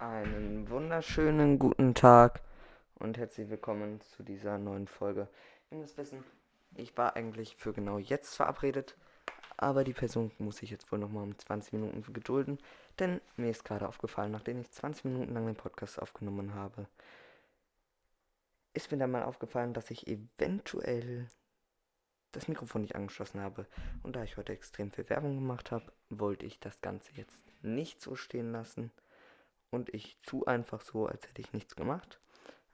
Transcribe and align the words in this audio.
Einen 0.00 0.70
wunderschönen 0.70 1.58
guten 1.58 1.94
Tag 1.94 2.40
und 2.94 3.18
herzlich 3.18 3.50
willkommen 3.50 4.00
zu 4.00 4.22
dieser 4.22 4.56
neuen 4.56 4.88
Folge. 4.88 5.28
Ihr 5.70 5.76
müsst 5.76 5.98
wissen, 5.98 6.24
ich 6.74 6.96
war 6.96 7.16
eigentlich 7.16 7.54
für 7.56 7.74
genau 7.74 7.98
jetzt 7.98 8.34
verabredet, 8.34 8.96
aber 9.58 9.84
die 9.84 9.92
Person 9.92 10.30
muss 10.38 10.56
sich 10.56 10.70
jetzt 10.70 10.90
wohl 10.90 10.98
nochmal 10.98 11.24
um 11.24 11.38
20 11.38 11.74
Minuten 11.74 12.14
gedulden, 12.14 12.56
denn 12.98 13.20
mir 13.36 13.50
ist 13.50 13.66
gerade 13.66 13.86
aufgefallen, 13.86 14.32
nachdem 14.32 14.62
ich 14.62 14.70
20 14.70 15.04
Minuten 15.04 15.34
lang 15.34 15.44
den 15.44 15.54
Podcast 15.54 16.00
aufgenommen 16.00 16.54
habe, 16.54 16.86
ist 18.72 18.90
mir 18.90 18.96
dann 18.96 19.10
mal 19.10 19.24
aufgefallen, 19.24 19.74
dass 19.74 19.90
ich 19.90 20.06
eventuell 20.06 21.28
das 22.32 22.48
Mikrofon 22.48 22.80
nicht 22.80 22.96
angeschlossen 22.96 23.42
habe. 23.42 23.66
Und 24.02 24.16
da 24.16 24.22
ich 24.22 24.38
heute 24.38 24.54
extrem 24.54 24.92
viel 24.92 25.10
Werbung 25.10 25.34
gemacht 25.34 25.70
habe, 25.70 25.92
wollte 26.08 26.46
ich 26.46 26.58
das 26.58 26.80
Ganze 26.80 27.12
jetzt 27.16 27.44
nicht 27.60 28.00
so 28.00 28.16
stehen 28.16 28.50
lassen. 28.50 28.90
Und 29.70 29.94
ich 29.94 30.18
tue 30.22 30.46
einfach 30.46 30.80
so, 30.80 31.06
als 31.06 31.28
hätte 31.28 31.40
ich 31.40 31.52
nichts 31.52 31.76
gemacht. 31.76 32.20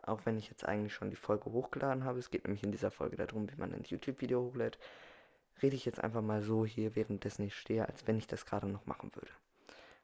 Auch 0.02 0.24
wenn 0.24 0.38
ich 0.38 0.48
jetzt 0.48 0.64
eigentlich 0.64 0.94
schon 0.94 1.10
die 1.10 1.16
Folge 1.16 1.52
hochgeladen 1.52 2.04
habe. 2.04 2.18
Es 2.18 2.30
geht 2.30 2.44
nämlich 2.44 2.62
in 2.62 2.72
dieser 2.72 2.90
Folge 2.90 3.16
darum, 3.16 3.50
wie 3.50 3.56
man 3.56 3.74
ein 3.74 3.84
YouTube-Video 3.84 4.40
hochlädt. 4.42 4.78
Rede 5.62 5.76
ich 5.76 5.84
jetzt 5.84 6.02
einfach 6.02 6.22
mal 6.22 6.42
so 6.42 6.64
hier, 6.64 6.94
währenddessen 6.96 7.46
ich 7.46 7.56
stehe, 7.56 7.86
als 7.86 8.06
wenn 8.06 8.18
ich 8.18 8.26
das 8.26 8.46
gerade 8.46 8.66
noch 8.66 8.86
machen 8.86 9.14
würde. 9.14 9.32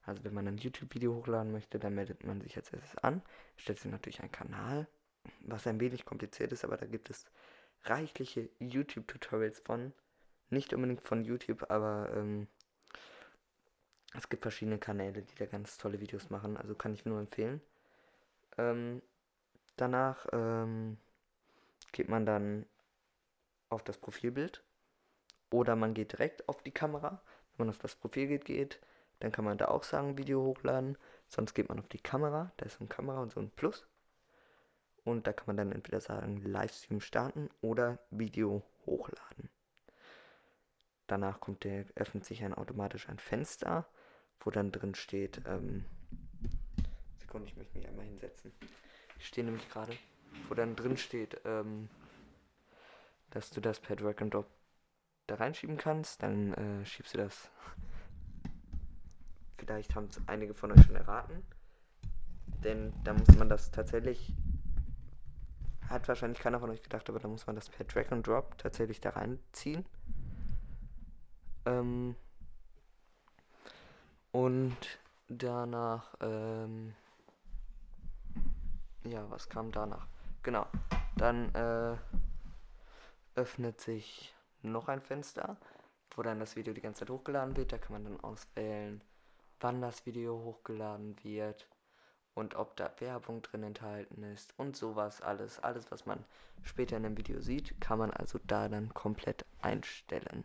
Also 0.05 0.25
wenn 0.25 0.35
man 0.35 0.49
ein 0.49 0.59
YouTube-Video 0.59 1.15
hochladen 1.15 1.53
möchte, 1.53 1.79
dann 1.79 1.95
meldet 1.95 2.25
man 2.25 2.41
sich 2.41 2.57
als 2.57 2.73
erstes 2.73 2.99
an, 2.99 3.23
stellt 3.57 3.79
sich 3.79 3.91
natürlich 3.91 4.21
einen 4.21 4.33
Kanal, 4.33 4.89
was 5.41 5.67
ein 5.67 5.79
wenig 5.79 6.05
kompliziert 6.05 6.53
ist, 6.53 6.65
aber 6.65 6.77
da 6.77 6.87
gibt 6.87 7.11
es 7.11 7.27
reichliche 7.85 8.49
YouTube-Tutorials 8.59 9.61
von. 9.61 9.93
Nicht 10.51 10.75
unbedingt 10.75 11.03
von 11.03 11.25
YouTube, 11.25 11.71
aber 11.71 12.11
ähm, 12.15 12.49
es 14.15 14.29
gibt 14.29 14.43
verschiedene 14.43 14.79
Kanäle, 14.79 15.23
die 15.23 15.35
da 15.35 15.47
ganz 15.47 15.79
tolle 15.79 16.01
Videos 16.01 16.31
machen. 16.31 16.57
Also 16.57 16.75
kann 16.75 16.95
ich 16.95 17.05
nur 17.05 17.19
empfehlen. 17.19 17.61
Ähm, 18.59 19.03
danach 19.77 20.27
ähm, 20.33 20.99
geht 21.93 22.09
man 22.09 22.27
dann 22.27 22.67
auf 23.71 23.83
das 23.83 23.99
Profilbild. 23.99 24.63
Oder 25.51 25.77
man 25.77 25.95
geht 25.95 26.13
direkt 26.13 26.49
auf 26.49 26.63
die 26.63 26.73
Kamera. 26.73 27.23
Wenn 27.57 27.67
man 27.67 27.71
auf 27.71 27.79
das 27.79 27.95
Profil 27.95 28.27
geht, 28.27 28.45
geht, 28.45 28.81
dann 29.21 29.33
kann 29.33 29.45
man 29.45 29.59
da 29.59 29.69
auch 29.69 29.83
sagen, 29.83 30.19
Video 30.19 30.43
hochladen. 30.43 30.99
Sonst 31.29 31.55
geht 31.55 31.69
man 31.69 31.79
auf 31.79 31.89
die 31.89 32.01
Kamera. 32.01 32.53
Da 32.57 32.67
ist 32.67 32.81
eine 32.81 32.89
Kamera 32.89 33.21
und 33.23 33.33
so 33.33 33.41
ein 33.41 33.51
Plus. 33.51 33.87
Und 35.05 35.27
da 35.27 35.33
kann 35.33 35.47
man 35.47 35.57
dann 35.57 35.73
entweder 35.73 36.01
sagen, 36.01 36.43
Livestream 36.43 37.01
starten 37.01 37.51
oder 37.61 37.99
Video 38.11 38.63
hochladen. 38.87 39.51
Danach 41.07 41.41
kommt 41.41 41.65
der, 41.65 41.85
öffnet 41.95 42.25
sich 42.25 42.45
ein 42.45 42.55
automatisch 42.55 43.09
ein 43.09 43.19
Fenster, 43.19 43.87
wo 44.43 44.51
dann 44.51 44.73
drin 44.73 44.95
steht, 44.95 45.43
ähm, 45.47 45.85
Sekunde, 47.19 47.49
ich 47.49 47.57
möchte 47.57 47.79
mich 47.79 47.89
einmal 47.89 48.05
hinsetzen. 48.05 48.53
Ich 49.19 49.27
stehe 49.27 49.45
nämlich 49.45 49.69
gerade, 49.69 49.93
wo 50.49 50.55
dann 50.55 50.77
drin 50.77 50.97
steht, 50.97 51.41
ähm, 51.45 51.89
dass 53.31 53.51
du 53.51 53.61
das 53.61 53.81
per 53.81 53.97
Drag 53.97 54.21
and 54.21 54.35
Drop 54.35 54.47
da 55.27 55.37
reinschieben 55.37 55.77
kannst, 55.77 56.23
dann 56.23 56.53
äh, 56.55 56.85
schiebst 56.85 57.15
du 57.15 57.19
das. 57.19 57.51
Vielleicht 59.57 59.95
haben 59.95 60.07
es 60.07 60.21
einige 60.27 60.55
von 60.55 60.73
euch 60.73 60.85
schon 60.85 60.97
erraten. 60.97 61.43
Denn 62.65 62.93
da 63.05 63.15
muss 63.15 63.37
man 63.37 63.49
das 63.49 63.71
tatsächlich 63.71 64.35
hat 65.89 66.09
wahrscheinlich 66.09 66.41
keiner 66.41 66.59
von 66.59 66.71
euch 66.71 66.83
gedacht, 66.83 67.09
aber 67.09 67.19
da 67.19 67.29
muss 67.29 67.47
man 67.47 67.57
das 67.57 67.69
per 67.69 67.85
Drag 67.85 68.11
and 68.11 68.27
Drop 68.27 68.57
tatsächlich 68.59 69.01
da 69.01 69.11
reinziehen. 69.11 69.85
Ähm 71.67 72.17
und 74.33 74.77
danach, 75.29 76.15
ähm 76.21 76.95
ja, 79.05 79.29
was 79.31 79.49
kam 79.49 79.73
danach? 79.73 80.07
Genau, 80.43 80.67
dann 81.17 81.55
äh, 81.55 81.97
öffnet 83.35 83.81
sich 83.81 84.35
noch 84.63 84.89
ein 84.89 85.01
Fenster, 85.01 85.57
wo 86.15 86.23
dann 86.23 86.41
das 86.41 86.57
Video 86.57 86.73
die 86.73 86.81
ganze 86.81 87.01
Zeit 87.01 87.11
hochgeladen 87.11 87.57
wird. 87.57 87.73
Da 87.73 87.79
kann 87.79 87.93
man 87.93 88.05
dann 88.05 88.21
auswählen, 88.21 89.01
wann 89.61 89.81
das 89.81 90.07
Video 90.07 90.39
hochgeladen 90.39 91.17
wird 91.25 91.67
und 92.35 92.55
ob 92.55 92.77
da 92.77 92.91
Werbung 92.99 93.43
drin 93.43 93.63
enthalten 93.63 94.23
ist 94.23 94.55
und 94.57 94.77
sowas 94.77 95.21
alles. 95.21 95.59
Alles, 95.61 95.91
was 95.91 96.07
man 96.07 96.25
später 96.63 96.97
in 96.97 97.03
dem 97.03 97.17
Video 97.17 97.41
sieht, 97.41 97.81
kann 97.81 97.99
man 97.99 98.11
also 98.11 98.39
da 98.45 98.69
dann 98.69 98.95
komplett 98.95 99.45
einstellen. 99.61 100.45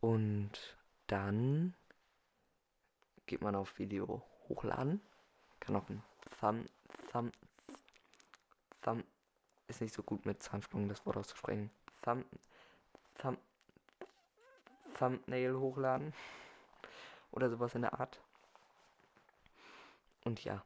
Und 0.00 0.76
dann 1.06 1.74
geht 3.26 3.42
man 3.42 3.54
auf 3.54 3.78
Video 3.78 4.22
hochladen. 4.48 5.00
Kann 5.60 5.76
auch 5.76 5.88
ein 5.88 6.02
Thumb, 6.40 6.68
Thumb, 7.10 7.32
Thumb, 8.82 9.04
ist 9.68 9.80
nicht 9.80 9.94
so 9.94 10.02
gut 10.02 10.26
mit 10.26 10.42
Zahnsprung 10.42 10.88
das 10.88 11.04
Wort 11.06 11.16
auszusprechen. 11.16 11.70
Thumb, 12.02 12.24
Thumb, 13.18 13.38
Thumbnail 14.98 15.56
hochladen. 15.58 16.14
Oder 17.32 17.50
sowas 17.50 17.74
in 17.74 17.82
der 17.82 17.98
Art. 17.98 18.20
Und 20.24 20.42
ja, 20.44 20.64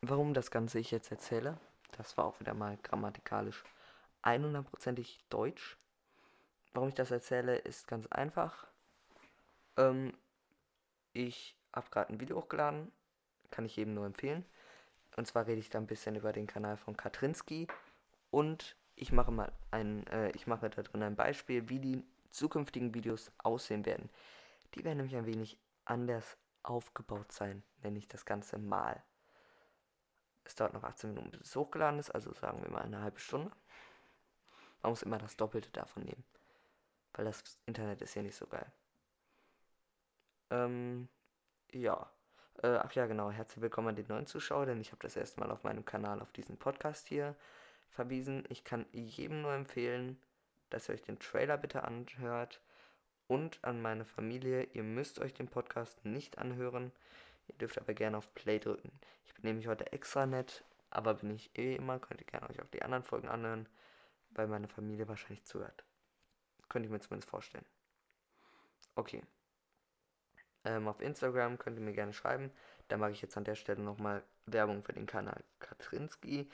warum 0.00 0.34
das 0.34 0.50
Ganze 0.50 0.78
ich 0.78 0.90
jetzt 0.90 1.10
erzähle, 1.10 1.58
das 1.92 2.16
war 2.16 2.24
auch 2.24 2.40
wieder 2.40 2.54
mal 2.54 2.76
grammatikalisch 2.82 3.64
100%ig 4.22 5.24
deutsch. 5.28 5.76
Warum 6.72 6.88
ich 6.88 6.94
das 6.94 7.10
erzähle, 7.10 7.56
ist 7.56 7.88
ganz 7.88 8.06
einfach. 8.08 8.66
Ähm, 9.76 10.12
ich 11.12 11.56
habe 11.72 11.90
gerade 11.90 12.12
ein 12.12 12.20
Video 12.20 12.36
hochgeladen, 12.36 12.92
kann 13.50 13.64
ich 13.64 13.76
jedem 13.76 13.94
nur 13.94 14.06
empfehlen. 14.06 14.44
Und 15.16 15.26
zwar 15.26 15.46
rede 15.46 15.60
ich 15.60 15.70
da 15.70 15.78
ein 15.78 15.86
bisschen 15.86 16.16
über 16.16 16.32
den 16.32 16.46
Kanal 16.46 16.76
von 16.76 16.96
Katrinski 16.96 17.66
und 18.30 18.76
ich 18.94 19.12
mache 19.12 19.30
mal 19.30 19.52
ein, 19.70 20.06
äh, 20.08 20.30
ich 20.30 20.46
mache 20.46 20.68
da 20.68 20.82
drin 20.82 21.02
ein 21.02 21.16
Beispiel, 21.16 21.68
wie 21.68 21.78
die 21.78 22.04
zukünftigen 22.30 22.94
Videos 22.94 23.32
aussehen 23.38 23.86
werden. 23.86 24.10
Die 24.74 24.84
werden 24.84 24.98
nämlich 24.98 25.16
ein 25.16 25.26
wenig 25.26 25.58
anders 25.84 26.36
aufgebaut 26.62 27.32
sein, 27.32 27.62
nenne 27.82 27.98
ich 27.98 28.08
das 28.08 28.24
Ganze 28.24 28.58
mal. 28.58 29.02
Es 30.44 30.54
dauert 30.54 30.74
noch 30.74 30.84
18 30.84 31.10
Minuten, 31.10 31.30
bis 31.30 31.48
es 31.48 31.56
hochgeladen 31.56 31.98
ist, 31.98 32.10
also 32.10 32.32
sagen 32.32 32.62
wir 32.62 32.70
mal 32.70 32.82
eine 32.82 33.00
halbe 33.00 33.20
Stunde. 33.20 33.50
Man 34.82 34.92
muss 34.92 35.02
immer 35.02 35.18
das 35.18 35.36
Doppelte 35.36 35.70
davon 35.70 36.04
nehmen, 36.04 36.24
weil 37.14 37.24
das 37.24 37.42
Internet 37.66 38.02
ist 38.02 38.14
ja 38.14 38.22
nicht 38.22 38.36
so 38.36 38.46
geil. 38.46 38.70
Ähm, 40.50 41.08
ja. 41.72 42.10
Äh, 42.62 42.78
ach 42.82 42.92
ja, 42.92 43.06
genau. 43.06 43.30
Herzlich 43.30 43.62
willkommen 43.62 43.88
an 43.88 43.96
den 43.96 44.06
neuen 44.08 44.26
Zuschauer, 44.26 44.66
denn 44.66 44.80
ich 44.80 44.90
habe 44.90 45.02
das 45.02 45.16
erste 45.16 45.40
Mal 45.40 45.50
auf 45.50 45.64
meinem 45.64 45.84
Kanal 45.84 46.20
auf 46.20 46.32
diesen 46.32 46.56
Podcast 46.56 47.08
hier 47.08 47.36
verwiesen. 47.90 48.44
Ich 48.48 48.64
kann 48.64 48.86
jedem 48.92 49.42
nur 49.42 49.52
empfehlen, 49.52 50.20
dass 50.70 50.88
ihr 50.88 50.94
euch 50.94 51.02
den 51.02 51.18
Trailer 51.18 51.56
bitte 51.56 51.84
anhört 51.84 52.60
und 53.26 53.62
an 53.62 53.80
meine 53.82 54.04
Familie, 54.04 54.64
ihr 54.72 54.82
müsst 54.82 55.20
euch 55.20 55.34
den 55.34 55.48
Podcast 55.48 56.04
nicht 56.04 56.38
anhören. 56.38 56.92
Ihr 57.46 57.54
dürft 57.56 57.78
aber 57.78 57.94
gerne 57.94 58.16
auf 58.18 58.34
Play 58.34 58.58
drücken. 58.58 58.90
Ich 59.26 59.34
bin 59.34 59.44
nämlich 59.44 59.68
heute 59.68 59.92
extra 59.92 60.26
nett, 60.26 60.64
aber 60.90 61.14
bin 61.14 61.30
ich 61.30 61.56
eh 61.56 61.76
immer, 61.76 61.98
könnt 61.98 62.20
ihr 62.20 62.26
gerne 62.26 62.48
euch 62.48 62.60
auch 62.60 62.68
die 62.68 62.82
anderen 62.82 63.04
Folgen 63.04 63.28
anhören, 63.28 63.68
weil 64.30 64.48
meine 64.48 64.68
Familie 64.68 65.08
wahrscheinlich 65.08 65.44
zuhört. 65.44 65.84
könnte 66.68 66.86
ich 66.86 66.92
mir 66.92 67.00
zumindest 67.00 67.30
vorstellen. 67.30 67.64
Okay. 68.94 69.22
Ähm, 70.64 70.88
auf 70.88 71.00
Instagram 71.00 71.58
könnt 71.58 71.78
ihr 71.78 71.84
mir 71.84 71.92
gerne 71.92 72.12
schreiben. 72.12 72.50
Da 72.88 72.96
mache 72.96 73.12
ich 73.12 73.22
jetzt 73.22 73.36
an 73.36 73.44
der 73.44 73.54
Stelle 73.54 73.82
nochmal 73.82 74.22
Werbung 74.46 74.82
für 74.82 74.92
den 74.92 75.06
Kanal 75.06 75.42
Katrinski, 75.60 76.48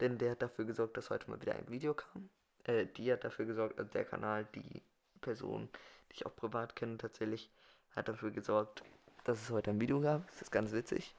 denn 0.00 0.18
der 0.18 0.32
hat 0.32 0.42
dafür 0.42 0.64
gesorgt, 0.64 0.96
dass 0.96 1.10
heute 1.10 1.30
mal 1.30 1.40
wieder 1.40 1.54
ein 1.54 1.68
Video 1.68 1.94
kam. 1.94 2.28
Äh, 2.64 2.86
die 2.86 3.12
hat 3.12 3.24
dafür 3.24 3.46
gesorgt, 3.46 3.78
also 3.78 3.90
der 3.90 4.04
Kanal, 4.04 4.46
die 4.54 4.82
Person, 5.20 5.68
die 6.10 6.16
ich 6.16 6.26
auch 6.26 6.36
privat 6.36 6.76
kenne 6.76 6.98
tatsächlich, 6.98 7.50
hat 7.96 8.08
dafür 8.08 8.30
gesorgt, 8.30 8.82
dass 9.24 9.42
es 9.42 9.50
heute 9.50 9.70
ein 9.70 9.80
Video 9.80 10.00
gab. 10.00 10.26
Das 10.28 10.42
ist 10.42 10.50
ganz 10.50 10.72
witzig. 10.72 11.14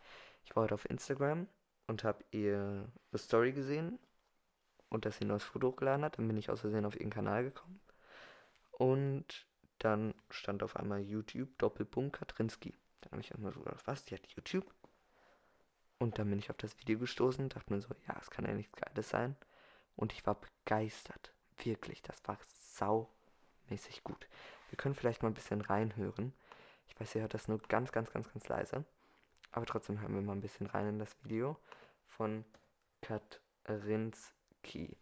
Ich 0.46 0.56
war 0.56 0.64
heute 0.64 0.76
auf 0.76 0.90
Instagram 0.90 1.48
und 1.88 2.04
habe 2.04 2.24
ihr 2.32 2.88
Story 3.16 3.52
gesehen 3.52 4.00
und 4.90 5.06
dass 5.06 5.18
sie 5.18 5.26
ein 5.26 5.28
neues 5.28 5.44
Foto 5.44 5.68
hochgeladen 5.70 6.06
hat. 6.06 6.18
Dann 6.18 6.28
bin 6.28 6.38
ich 6.38 6.50
aus 6.50 6.62
Versehen 6.62 6.86
auf 6.86 7.00
ihren 7.00 7.10
Kanal 7.10 7.44
gekommen. 7.44 7.82
Und 8.72 9.48
dann 9.80 10.14
stand 10.30 10.64
auf 10.64 10.76
einmal 10.76 11.02
YouTube 11.02 11.58
Doppelpunkt 11.58 12.18
Katrinski. 12.18 12.74
Dann 13.02 13.12
habe 13.12 13.22
ich 13.22 13.32
erstmal 13.32 13.54
so 13.54 13.62
gedacht, 13.62 13.86
was, 13.86 14.06
die 14.06 14.16
hat 14.16 14.28
YouTube? 14.28 14.74
Und 15.98 16.18
dann 16.18 16.30
bin 16.30 16.40
ich 16.40 16.50
auf 16.50 16.58
das 16.58 16.78
Video 16.80 16.98
gestoßen, 17.00 17.50
dachte 17.50 17.74
mir 17.74 17.82
so, 17.82 17.90
ja, 18.08 18.16
es 18.22 18.30
kann 18.30 18.46
ja 18.46 18.54
nichts 18.54 18.76
Geiles 18.76 19.10
sein. 19.10 19.36
Und 19.96 20.14
ich 20.14 20.26
war 20.26 20.36
begeistert. 20.36 21.34
Wirklich, 21.64 22.02
das 22.02 22.22
war 22.26 22.38
saumäßig 22.74 24.04
gut. 24.04 24.28
Wir 24.70 24.78
können 24.78 24.96
vielleicht 24.96 25.24
mal 25.24 25.30
ein 25.30 25.34
bisschen 25.34 25.60
reinhören. 25.62 26.34
Ich 26.88 26.98
weiß, 27.00 27.16
ihr 27.16 27.22
hört 27.22 27.34
das 27.34 27.48
nur 27.50 27.60
ganz, 27.60 27.92
ganz, 27.92 28.12
ganz, 28.12 28.32
ganz 28.32 28.48
leise. 28.48 28.86
Aber 29.52 29.66
trotzdem 29.66 30.00
hören 30.00 30.14
wir 30.14 30.22
mal 30.22 30.34
ein 30.34 30.42
bisschen 30.42 30.68
rein 30.68 30.88
in 30.88 31.00
das 31.00 31.16
Video 31.24 31.58
von 32.08 32.46
Katrinski. 33.02 34.96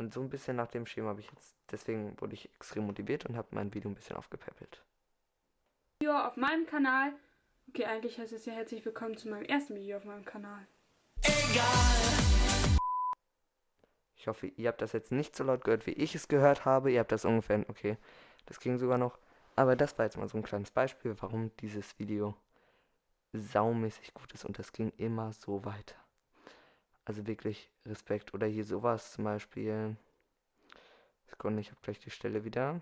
Und 0.00 0.14
so 0.14 0.22
ein 0.22 0.30
bisschen 0.30 0.56
nach 0.56 0.68
dem 0.68 0.86
Schema 0.86 1.10
habe 1.10 1.20
ich 1.20 1.30
jetzt, 1.30 1.54
deswegen 1.70 2.18
wurde 2.22 2.32
ich 2.32 2.46
extrem 2.54 2.86
motiviert 2.86 3.26
und 3.26 3.36
habe 3.36 3.48
mein 3.50 3.74
Video 3.74 3.90
ein 3.90 3.94
bisschen 3.94 4.16
aufgepäppelt. 4.16 4.82
Video 6.00 6.16
auf 6.16 6.38
meinem 6.38 6.64
Kanal, 6.64 7.12
Okay, 7.68 7.84
eigentlich 7.84 8.18
heißt 8.18 8.32
es 8.32 8.46
ja 8.46 8.54
herzlich 8.54 8.82
willkommen 8.86 9.18
zu 9.18 9.28
meinem 9.28 9.44
ersten 9.44 9.74
Video 9.74 9.98
auf 9.98 10.06
meinem 10.06 10.24
Kanal. 10.24 10.66
Ich 14.16 14.26
hoffe, 14.26 14.46
ihr 14.46 14.68
habt 14.68 14.80
das 14.80 14.94
jetzt 14.94 15.12
nicht 15.12 15.36
so 15.36 15.44
laut 15.44 15.64
gehört, 15.64 15.86
wie 15.86 15.92
ich 15.92 16.14
es 16.14 16.28
gehört 16.28 16.64
habe. 16.64 16.90
Ihr 16.90 17.00
habt 17.00 17.12
das 17.12 17.26
ungefähr, 17.26 17.62
okay, 17.68 17.98
das 18.46 18.58
ging 18.58 18.78
sogar 18.78 18.96
noch. 18.96 19.18
Aber 19.54 19.76
das 19.76 19.98
war 19.98 20.06
jetzt 20.06 20.16
mal 20.16 20.28
so 20.28 20.38
ein 20.38 20.42
kleines 20.42 20.70
Beispiel, 20.70 21.14
warum 21.20 21.54
dieses 21.58 21.98
Video 21.98 22.34
saumäßig 23.34 24.14
gut 24.14 24.32
ist 24.32 24.46
und 24.46 24.58
das 24.58 24.72
ging 24.72 24.94
immer 24.96 25.34
so 25.34 25.62
weiter. 25.66 25.96
Also 27.10 27.26
wirklich 27.26 27.68
Respekt. 27.86 28.34
Oder 28.34 28.46
hier 28.46 28.64
sowas 28.64 29.14
zum 29.14 29.24
Beispiel. 29.24 29.96
Sekunde, 31.26 31.60
ich 31.60 31.72
habe 31.72 31.80
gleich 31.82 31.98
die 31.98 32.12
Stelle 32.12 32.44
wieder. 32.44 32.80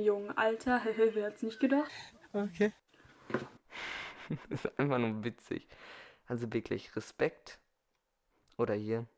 Jungen 0.00 0.30
Alter, 0.38 0.80
wer 1.14 1.26
hat's 1.26 1.42
nicht 1.42 1.58
gedacht? 1.58 1.90
Okay. 2.32 2.72
das 4.50 4.64
ist 4.64 4.78
einfach 4.78 4.98
nur 4.98 5.24
witzig. 5.24 5.66
Also 6.28 6.52
wirklich 6.52 6.94
Respekt. 6.94 7.58
Oder 8.56 8.74
hier. 8.74 9.08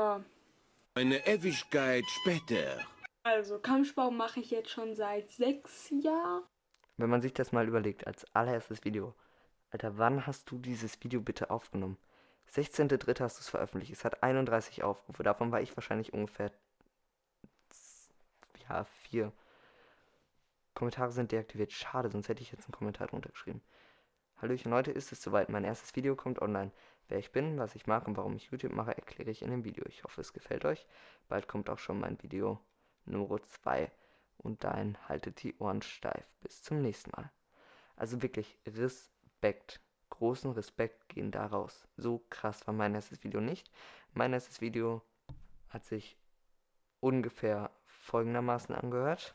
Ja. 0.00 0.24
Eine 0.96 1.24
Ewigkeit 1.28 2.02
später. 2.08 2.84
Also, 3.22 3.60
Kampfsport 3.60 4.12
mache 4.14 4.40
ich 4.40 4.50
jetzt 4.50 4.70
schon 4.70 4.96
seit 4.96 5.30
sechs 5.30 5.90
Jahren. 5.90 6.42
Wenn 6.96 7.08
man 7.08 7.20
sich 7.20 7.34
das 7.34 7.52
mal 7.52 7.68
überlegt, 7.68 8.04
als 8.08 8.24
allererstes 8.34 8.84
Video. 8.84 9.14
Alter, 9.72 9.96
wann 9.96 10.26
hast 10.26 10.50
du 10.50 10.58
dieses 10.58 11.02
Video 11.02 11.22
bitte 11.22 11.50
aufgenommen? 11.50 11.96
16.3. 12.52 13.20
hast 13.20 13.38
du 13.38 13.40
es 13.40 13.48
veröffentlicht. 13.48 13.90
Es 13.90 14.04
hat 14.04 14.22
31 14.22 14.82
Aufrufe. 14.82 15.22
Davon 15.22 15.50
war 15.50 15.62
ich 15.62 15.74
wahrscheinlich 15.74 16.12
ungefähr. 16.12 16.52
Ja, 18.68 18.84
vier. 18.84 19.32
Kommentare 20.74 21.10
sind 21.10 21.32
deaktiviert. 21.32 21.72
Schade, 21.72 22.10
sonst 22.10 22.28
hätte 22.28 22.42
ich 22.42 22.52
jetzt 22.52 22.66
einen 22.66 22.72
Kommentar 22.72 23.06
drunter 23.06 23.30
geschrieben. 23.30 23.62
Hallöchen, 24.42 24.74
heute 24.74 24.92
ist 24.92 25.10
es 25.10 25.22
soweit. 25.22 25.48
Mein 25.48 25.64
erstes 25.64 25.96
Video 25.96 26.16
kommt 26.16 26.42
online. 26.42 26.70
Wer 27.08 27.18
ich 27.18 27.32
bin, 27.32 27.58
was 27.58 27.74
ich 27.74 27.86
mag 27.86 28.06
und 28.06 28.18
warum 28.18 28.36
ich 28.36 28.50
YouTube 28.50 28.72
mache, 28.72 28.94
erkläre 28.94 29.30
ich 29.30 29.40
in 29.40 29.50
dem 29.50 29.64
Video. 29.64 29.86
Ich 29.86 30.04
hoffe, 30.04 30.20
es 30.20 30.34
gefällt 30.34 30.66
euch. 30.66 30.86
Bald 31.28 31.48
kommt 31.48 31.70
auch 31.70 31.78
schon 31.78 31.98
mein 31.98 32.22
Video 32.22 32.60
Nummer 33.06 33.42
2. 33.42 33.90
Und 34.36 34.64
dahin 34.64 34.98
haltet 35.08 35.42
die 35.42 35.56
Ohren 35.56 35.80
steif. 35.80 36.28
Bis 36.42 36.62
zum 36.62 36.82
nächsten 36.82 37.10
Mal. 37.12 37.32
Also 37.96 38.20
wirklich 38.20 38.58
Respekt. 39.42 39.80
Großen 40.10 40.52
Respekt 40.52 41.08
gehen 41.08 41.32
da 41.32 41.46
raus. 41.46 41.88
So 41.96 42.24
krass 42.30 42.64
war 42.68 42.74
mein 42.74 42.94
erstes 42.94 43.24
Video 43.24 43.40
nicht. 43.40 43.72
Mein 44.12 44.32
erstes 44.32 44.60
Video 44.60 45.02
hat 45.68 45.84
sich 45.84 46.16
ungefähr 47.00 47.72
folgendermaßen 47.86 48.72
angehört. 48.72 49.34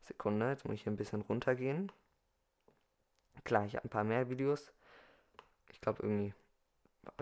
Sekunde, 0.00 0.48
jetzt 0.48 0.64
muss 0.64 0.74
ich 0.74 0.82
hier 0.82 0.92
ein 0.92 0.96
bisschen 0.96 1.20
runtergehen. 1.22 1.92
Klar, 3.44 3.64
ich 3.66 3.76
habe 3.76 3.86
ein 3.86 3.90
paar 3.90 4.02
mehr 4.02 4.28
Videos. 4.28 4.72
Ich 5.70 5.80
glaube 5.80 6.02
irgendwie, 6.02 6.34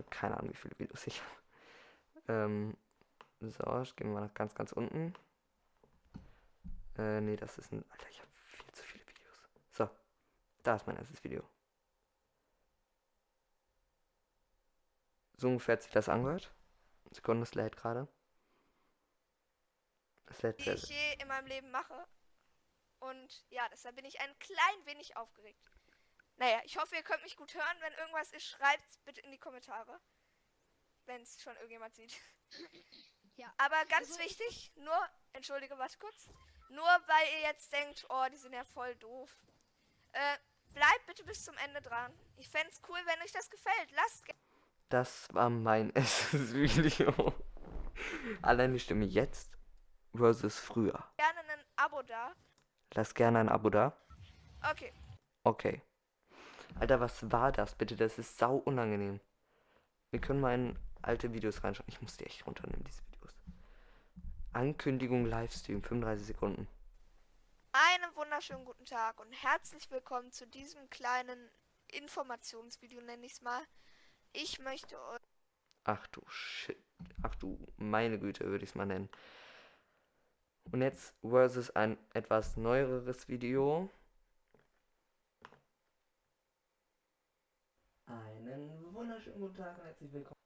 keine 0.09 0.39
Ahnung, 0.39 0.53
wie 0.53 0.57
viele 0.57 0.79
Videos 0.79 1.07
ich 1.07 1.21
habe. 1.21 1.33
Ähm, 2.29 2.77
so, 3.41 3.83
ich 3.83 3.95
gehe 3.95 4.07
mal 4.07 4.23
nach 4.23 4.33
ganz, 4.33 4.55
ganz 4.55 4.73
unten. 4.73 5.13
Äh, 6.97 7.21
nee, 7.21 7.37
das 7.37 7.59
ist 7.59 7.73
ein. 7.73 7.85
Alter, 7.91 8.09
ich 8.09 8.21
habe 8.21 8.31
viel 8.35 8.73
zu 8.73 8.85
viele 8.85 9.07
Videos. 9.07 9.43
So, 9.73 9.91
da 10.63 10.77
ist 10.77 10.87
mein 10.87 10.97
erstes 10.97 11.23
Video. 11.25 11.43
So 15.43 15.49
ungefähr 15.49 15.73
hat 15.73 15.83
sich 15.83 15.91
das 15.91 16.09
angehört. 16.09 16.55
Sekunde, 17.11 17.43
es 17.43 17.57
lädt 17.57 17.77
gerade. 17.77 18.07
Es 20.27 20.41
lädt 20.43 20.61
die 20.61 20.71
ich 20.71 20.89
je 20.89 21.15
in 21.15 21.27
meinem 21.27 21.49
Leben 21.49 21.69
mache. 21.73 22.07
Und 23.01 23.45
ja, 23.51 23.69
deshalb 23.71 23.97
bin 23.97 24.05
ich 24.05 24.21
ein 24.21 24.39
klein 24.39 24.87
wenig 24.87 25.17
aufgeregt. 25.17 25.61
Naja, 26.37 26.61
ich 26.63 26.79
hoffe, 26.79 26.95
ihr 26.95 27.03
könnt 27.03 27.25
mich 27.25 27.37
gut 27.37 27.53
hören. 27.55 27.77
Wenn 27.81 27.93
irgendwas 27.95 28.31
ist, 28.31 28.47
schreibt 28.47 29.05
bitte 29.05 29.21
in 29.23 29.33
die 29.33 29.39
Kommentare. 29.39 30.01
Wenn 31.07 31.23
es 31.23 31.43
schon 31.43 31.57
irgendjemand 31.57 31.97
sieht. 31.97 32.17
Ja. 33.35 33.53
Aber 33.57 33.85
ganz 33.87 34.11
also 34.11 34.21
wichtig, 34.21 34.71
nur, 34.77 35.09
entschuldige, 35.33 35.77
warte 35.77 35.99
kurz. 35.99 36.29
Nur 36.69 36.85
weil 36.85 37.33
ihr 37.33 37.49
jetzt 37.49 37.73
denkt, 37.73 38.07
oh, 38.11 38.27
die 38.31 38.37
sind 38.37 38.53
ja 38.53 38.63
voll 38.63 38.95
doof. 38.97 39.35
Äh, 40.13 40.39
bleibt 40.69 41.07
bitte 41.07 41.25
bis 41.25 41.43
zum 41.43 41.57
Ende 41.57 41.81
dran. 41.81 42.17
Ich 42.37 42.49
fände 42.49 42.69
es 42.71 42.81
cool, 42.89 43.01
wenn 43.07 43.23
euch 43.23 43.33
das 43.33 43.51
gefällt. 43.51 43.91
Lasst 43.91 44.25
Das 44.93 45.27
war 45.33 45.49
mein 45.49 45.89
erstes 45.95 46.53
Video. 46.53 47.33
Allein 48.43 48.75
die 48.75 48.79
Stimme 48.79 49.07
jetzt 49.07 49.57
versus 50.15 50.59
früher. 50.59 51.03
Gerne 51.17 51.41
ein 51.51 51.65
Abo 51.77 52.03
da. 52.03 52.35
Lass 52.93 53.15
gerne 53.15 53.39
ein 53.39 53.49
Abo 53.49 53.71
da. 53.71 53.97
Okay. 54.71 54.93
Okay. 55.45 55.81
Alter, 56.79 57.01
was 57.01 57.33
war 57.33 57.53
das 57.53 57.75
bitte? 57.75 57.97
Das 57.97 58.19
ist 58.19 58.37
sau 58.37 58.57
unangenehm. 58.57 59.21
Wir 60.11 60.21
können 60.21 60.43
mal 60.43 60.55
in 60.55 60.79
alte 61.01 61.33
Videos 61.33 61.65
reinschauen. 61.65 61.89
Ich 61.89 62.03
muss 62.03 62.19
die 62.19 62.27
echt 62.27 62.47
runternehmen, 62.47 62.85
diese 62.85 63.03
Videos. 63.07 63.35
Ankündigung 64.53 65.25
Livestream, 65.25 65.83
35 65.83 66.27
Sekunden. 66.27 66.69
Einen 67.73 68.15
wunderschönen 68.15 68.67
guten 68.67 68.85
Tag 68.85 69.19
und 69.21 69.33
herzlich 69.33 69.91
willkommen 69.91 70.31
zu 70.33 70.47
diesem 70.47 70.91
kleinen 70.91 71.51
Informationsvideo, 71.89 73.01
nenne 73.01 73.25
ich 73.25 73.33
es 73.33 73.41
mal. 73.41 73.63
Ich 74.35 74.59
möchte 74.61 74.97
euch. 74.97 75.21
Ach 75.85 76.07
du 76.07 76.23
Shit. 76.27 76.83
Ach 77.23 77.35
du, 77.35 77.59
meine 77.77 78.19
Güte, 78.19 78.47
würde 78.47 78.65
ich 78.65 78.71
es 78.71 78.75
mal 78.75 78.87
nennen. 78.87 79.11
Und 80.71 80.81
jetzt 80.81 81.15
versus 81.21 81.71
ein 81.71 81.99
etwas 82.15 82.57
neueres 82.57 83.29
Video. 83.29 83.91
Einen 88.07 88.95
wunderschönen 88.95 89.39
guten 89.39 89.57
Tag 89.57 89.77
und 89.79 89.85
herzlich 89.85 90.13
willkommen. 90.13 90.41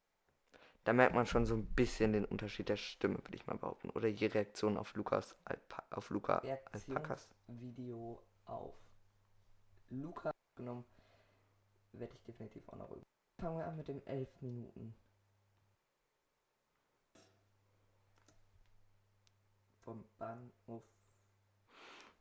Da 0.85 0.93
merkt 0.93 1.15
man 1.15 1.27
schon 1.27 1.47
so 1.47 1.55
ein 1.55 1.67
bisschen 1.75 2.12
den 2.12 2.25
Unterschied 2.25 2.69
der 2.69 2.77
Stimme, 2.77 3.19
würde 3.19 3.37
ich 3.37 3.47
mal 3.47 3.56
behaupten. 3.56 3.91
Oder 3.91 4.11
die 4.11 4.27
Reaktion 4.27 4.77
auf 4.77 4.94
Lukas 4.94 5.37
Alpa 5.44 5.85
auf 5.91 6.11
Luca 6.11 6.38
Alpakas. 6.73 7.29
Video 7.47 8.21
auf 8.47 8.75
Luca 9.91 10.33
genommen. 10.56 10.85
Werde 11.93 12.15
ich 12.15 12.23
definitiv 12.23 12.69
auch 12.69 12.77
noch 12.77 12.91
rüber. 12.91 13.15
Fangen 13.38 13.59
wir 13.59 13.67
an 13.67 13.77
mit 13.77 13.88
dem 13.88 14.03
11 14.06 14.29
Minuten. 14.41 14.94
vom 19.87 20.05
Bahnhof. 20.19 20.83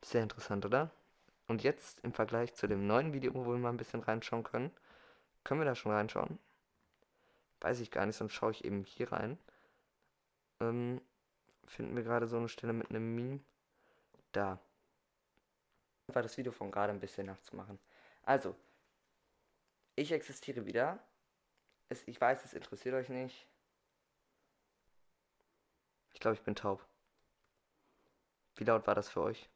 Sehr 0.03 0.23
interessant, 0.23 0.65
oder? 0.65 0.91
Und 1.47 1.63
jetzt 1.63 1.99
im 2.01 2.13
Vergleich 2.13 2.53
zu 2.53 2.67
dem 2.67 2.87
neuen 2.87 3.11
Video, 3.11 3.33
wo 3.33 3.45
wir 3.45 3.57
mal 3.57 3.69
ein 3.69 3.77
bisschen 3.77 4.01
reinschauen 4.01 4.43
können. 4.43 4.71
Können 5.43 5.61
wir 5.61 5.65
da 5.65 5.75
schon 5.75 5.91
reinschauen? 5.91 6.39
Weiß 7.61 7.79
ich 7.79 7.91
gar 7.91 8.05
nicht, 8.05 8.15
sonst 8.15 8.33
schaue 8.33 8.51
ich 8.51 8.63
eben 8.63 8.83
hier 8.83 9.11
rein. 9.11 9.37
Ähm, 10.59 11.01
finden 11.65 11.95
wir 11.95 12.03
gerade 12.03 12.27
so 12.27 12.37
eine 12.37 12.49
Stelle 12.49 12.73
mit 12.73 12.89
einem 12.91 13.15
Meme. 13.15 13.39
Da. 14.31 14.59
War 16.07 16.21
das 16.21 16.37
Video 16.37 16.51
von 16.51 16.69
gerade 16.69 16.93
ein 16.93 16.99
bisschen 16.99 17.25
nachzumachen. 17.25 17.79
Also, 18.23 18.55
ich 19.95 20.11
existiere 20.11 20.65
wieder. 20.65 20.99
Es, 21.89 22.07
ich 22.07 22.19
weiß, 22.19 22.43
es 22.45 22.53
interessiert 22.53 22.95
euch 22.95 23.09
nicht. 23.09 23.47
Ich 26.13 26.19
glaube, 26.19 26.35
ich 26.35 26.41
bin 26.41 26.55
taub. 26.55 26.85
Wie 28.55 28.63
laut 28.63 28.87
war 28.87 28.95
das 28.95 29.09
für 29.09 29.21
euch? 29.21 29.49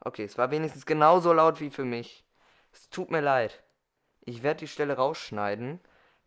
Okay, 0.00 0.24
es 0.24 0.38
war 0.38 0.50
wenigstens 0.50 0.86
genauso 0.86 1.32
laut 1.32 1.60
wie 1.60 1.70
für 1.70 1.84
mich. 1.84 2.24
Es 2.72 2.88
tut 2.90 3.10
mir 3.10 3.20
leid. 3.20 3.62
Ich 4.20 4.42
werde 4.42 4.60
die 4.60 4.68
Stelle 4.68 4.94
rausschneiden, 4.94 5.80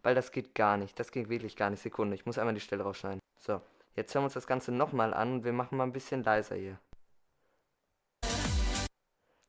weil 0.03 0.15
das 0.15 0.32
geht 0.32 0.56
gar 0.56 0.77
nicht. 0.77 1.00
Das 1.00 1.12
geht 1.12 1.29
wirklich 1.29 1.56
gar 1.56 1.70
nicht. 1.70 1.82
Sekunde, 1.82 2.15
ich 2.15 2.25
muss 2.25 2.38
einmal 2.38 2.53
die 2.53 2.62
Stelle 2.62 2.84
rausschneiden. 2.84 3.20
So, 3.39 3.62
jetzt 3.96 4.13
hören 4.13 4.24
wir 4.24 4.27
uns 4.27 4.34
das 4.34 4.48
Ganze 4.48 4.72
nochmal 4.72 5.13
an 5.13 5.34
und 5.34 5.44
wir 5.44 5.53
machen 5.53 5.77
mal 5.77 5.84
ein 5.84 5.94
bisschen 5.94 6.24
leiser 6.24 6.56
hier. 6.56 6.79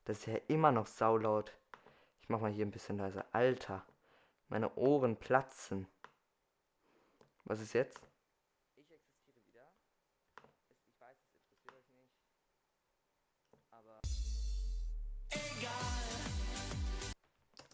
Das 0.04 0.20
ist 0.20 0.26
ja 0.26 0.38
immer 0.48 0.72
noch 0.72 0.86
saulaut. 0.86 1.52
Ich 2.28 2.30
mach 2.30 2.42
mal 2.42 2.52
hier 2.52 2.66
ein 2.66 2.70
bisschen 2.70 2.98
leiser. 2.98 3.24
Alter, 3.32 3.86
meine 4.50 4.74
Ohren 4.74 5.16
platzen. 5.16 5.88
Was 7.44 7.58
ist 7.58 7.72
jetzt? 7.72 8.06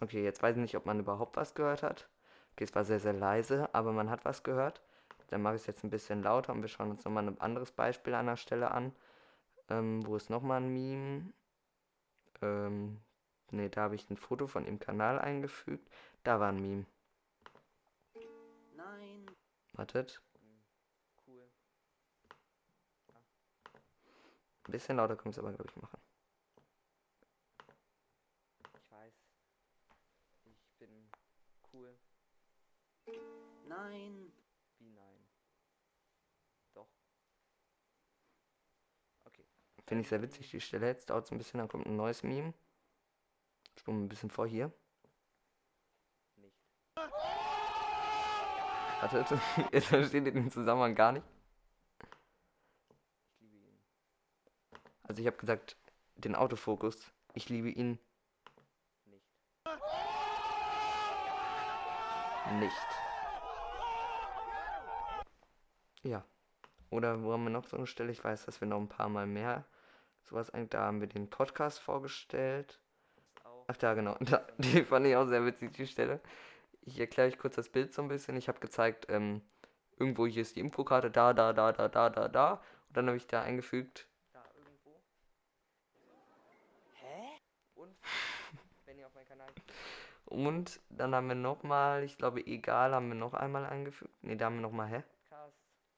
Okay, 0.01 0.23
jetzt 0.23 0.41
weiß 0.41 0.55
ich 0.55 0.63
nicht, 0.63 0.77
ob 0.77 0.87
man 0.87 1.01
überhaupt 1.01 1.37
was 1.37 1.57
gehört 1.57 1.83
hat. 1.83 2.09
Okay, 2.53 2.63
es 2.63 2.77
war 2.77 2.85
sehr, 2.85 3.01
sehr 3.01 3.13
leise, 3.13 3.69
aber 3.75 3.91
man 3.91 4.09
hat 4.09 4.25
was 4.25 4.45
gehört. 4.45 4.81
Dann 5.31 5.43
mache 5.43 5.57
ich 5.57 5.63
es 5.63 5.67
jetzt 5.67 5.83
ein 5.83 5.91
bisschen 5.91 6.23
lauter 6.23 6.53
und 6.53 6.63
wir 6.63 6.69
schauen 6.69 6.93
uns 6.93 7.05
nochmal 7.05 7.27
ein 7.27 7.41
anderes 7.41 7.73
Beispiel 7.73 8.15
an 8.15 8.27
der 8.27 8.37
Stelle 8.37 8.71
an. 8.71 8.95
Ähm, 9.69 10.07
wo 10.07 10.15
ist 10.15 10.31
nochmal 10.31 10.63
ein 10.63 10.73
Meme? 10.73 11.33
Ähm, 12.41 13.01
Ne, 13.55 13.71
da 13.71 13.83
habe 13.83 13.95
ich 13.95 14.11
ein 14.11 14.17
Foto 14.17 14.49
von 14.49 14.65
dem 14.65 14.81
Kanal 14.81 15.21
eingefügt. 15.21 15.89
Da 16.25 16.41
war 16.41 16.49
ein 16.49 16.61
Meme. 16.61 16.87
Nein. 18.75 19.31
Wartet. 19.75 20.21
Cool. 21.25 21.49
Ein 24.67 24.73
bisschen 24.73 24.97
lauter 24.97 25.15
können 25.15 25.27
wir 25.27 25.31
es 25.31 25.39
aber, 25.39 25.53
glaube 25.53 25.71
ich, 25.71 25.77
machen. 25.81 26.01
Ich 28.75 28.91
weiß. 28.91 29.15
Ich 30.47 30.79
bin 30.81 31.09
cool. 31.73 31.97
Nein. 33.69 34.33
Wie 34.81 34.91
nein? 34.91 35.29
Doch. 36.75 36.89
Okay. 39.27 39.45
Finde 39.87 40.03
ich 40.03 40.09
sehr 40.09 40.23
witzig, 40.23 40.51
die 40.51 40.61
Stelle. 40.61 40.89
Jetzt 40.89 41.09
dauert 41.09 41.27
es 41.27 41.31
ein 41.31 41.39
bisschen, 41.39 41.59
dann 41.59 41.69
kommt 41.69 41.87
ein 41.87 41.95
neues 41.95 42.25
Meme. 42.25 42.53
Spulen 43.77 44.05
ein 44.05 44.09
bisschen 44.09 44.31
vor 44.31 44.47
hier. 44.47 44.73
Nicht. 46.37 46.57
Warte, 49.01 49.41
jetzt 49.73 49.87
versteht 49.87 50.25
ihr 50.25 50.33
den 50.33 50.51
Zusammenhang 50.51 50.95
gar 50.95 51.13
nicht. 51.13 51.27
Ich 53.41 53.51
liebe 53.51 53.69
ihn. 53.69 53.79
Also 55.03 55.21
ich 55.21 55.27
habe 55.27 55.37
gesagt, 55.37 55.77
den 56.17 56.35
Autofokus. 56.35 57.13
Ich 57.35 57.49
liebe 57.49 57.69
ihn 57.69 57.99
nicht. 59.05 59.27
Nicht. 62.61 62.87
Ja. 66.03 66.25
Oder 66.91 67.23
wo 67.23 67.33
haben 67.33 67.45
wir 67.45 67.51
noch 67.51 67.67
so 67.67 67.77
eine 67.77 67.87
Stelle? 67.87 68.13
Ich 68.13 68.23
weiß, 68.23 68.47
dass 68.47 68.61
wir 68.61 68.69
noch 68.69 68.79
ein 68.79 68.89
paar 68.89 69.09
Mal 69.09 69.27
mehr 69.27 69.65
sowas 70.23 70.51
eigentlich. 70.51 70.71
Da 70.71 70.83
haben 70.83 71.01
wir 71.01 71.09
den 71.09 71.29
Podcast 71.29 71.81
vorgestellt. 71.81 72.81
Ach 73.67 73.77
da, 73.77 73.95
genau. 73.95 74.17
Da, 74.21 74.47
die 74.59 74.85
fand 74.85 75.07
ich 75.07 75.17
auch 75.17 75.27
sehr 75.27 75.45
witzig, 75.45 75.73
die 75.73 75.87
Stelle. 75.87 76.21
Ich 76.83 76.99
erkläre 77.01 77.29
euch 77.29 77.39
kurz 77.39 77.55
das 77.57 77.69
Bild 77.69 77.95
so 77.95 78.03
ein 78.03 78.09
bisschen. 78.09 78.37
Ich 78.37 78.49
habe 78.49 78.61
gezeigt, 78.61 79.07
ähm, 79.09 79.41
irgendwo 79.99 80.27
hier 80.27 80.43
ist 80.43 80.57
die 80.57 80.61
Infokarte, 80.61 81.11
da, 81.11 81.33
da, 81.33 81.53
da, 81.53 81.73
da, 81.73 81.89
da, 81.89 82.11
da, 82.11 82.29
da. 82.29 82.53
Und 82.89 82.97
dann 82.97 83.07
habe 83.07 83.17
ich 83.17 83.27
da 83.27 83.43
eingefügt. 83.43 84.07
Da 84.33 84.45
irgendwo. 84.57 85.01
Hä? 86.95 87.41
Und 87.75 87.97
wenn 88.85 88.99
ihr 88.99 89.07
auf 89.07 89.15
meinen 89.15 89.27
Kanal 89.27 89.49
Und 90.27 90.81
dann 90.91 91.15
haben 91.15 91.29
wir 91.29 91.35
nochmal, 91.35 92.05
ich 92.05 92.19
glaube, 92.19 92.47
egal, 92.47 92.93
haben 92.93 93.09
wir 93.09 93.15
noch 93.15 93.35
einmal 93.35 93.65
eingefügt. 93.65 94.23
Ne, 94.23 94.37
da 94.37 94.47
haben 94.47 94.57
wir 94.57 94.63
nochmal, 94.63 94.89
hä? 94.89 95.03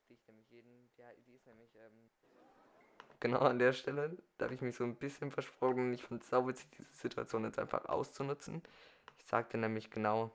Die 0.08 0.14
ich 0.14 0.26
nämlich 0.28 0.48
jeden, 0.50 0.88
ja, 0.96 1.06
die 1.26 1.34
ist 1.34 1.46
nämlich, 1.46 1.74
ähm, 1.74 2.10
Genau 3.26 3.40
an 3.40 3.58
der 3.58 3.72
Stelle, 3.72 4.16
da 4.38 4.44
habe 4.44 4.54
ich 4.54 4.60
mich 4.60 4.76
so 4.76 4.84
ein 4.84 4.94
bisschen 4.94 5.32
versprochen 5.32 5.92
ich 5.92 6.04
fand 6.04 6.22
es 6.22 6.28
sauwitzig, 6.28 6.70
diese 6.78 6.92
Situation 6.94 7.42
jetzt 7.42 7.58
einfach 7.58 7.84
auszunutzen. 7.86 8.62
Ich 9.18 9.24
sagte 9.24 9.58
nämlich 9.58 9.90
genau, 9.90 10.30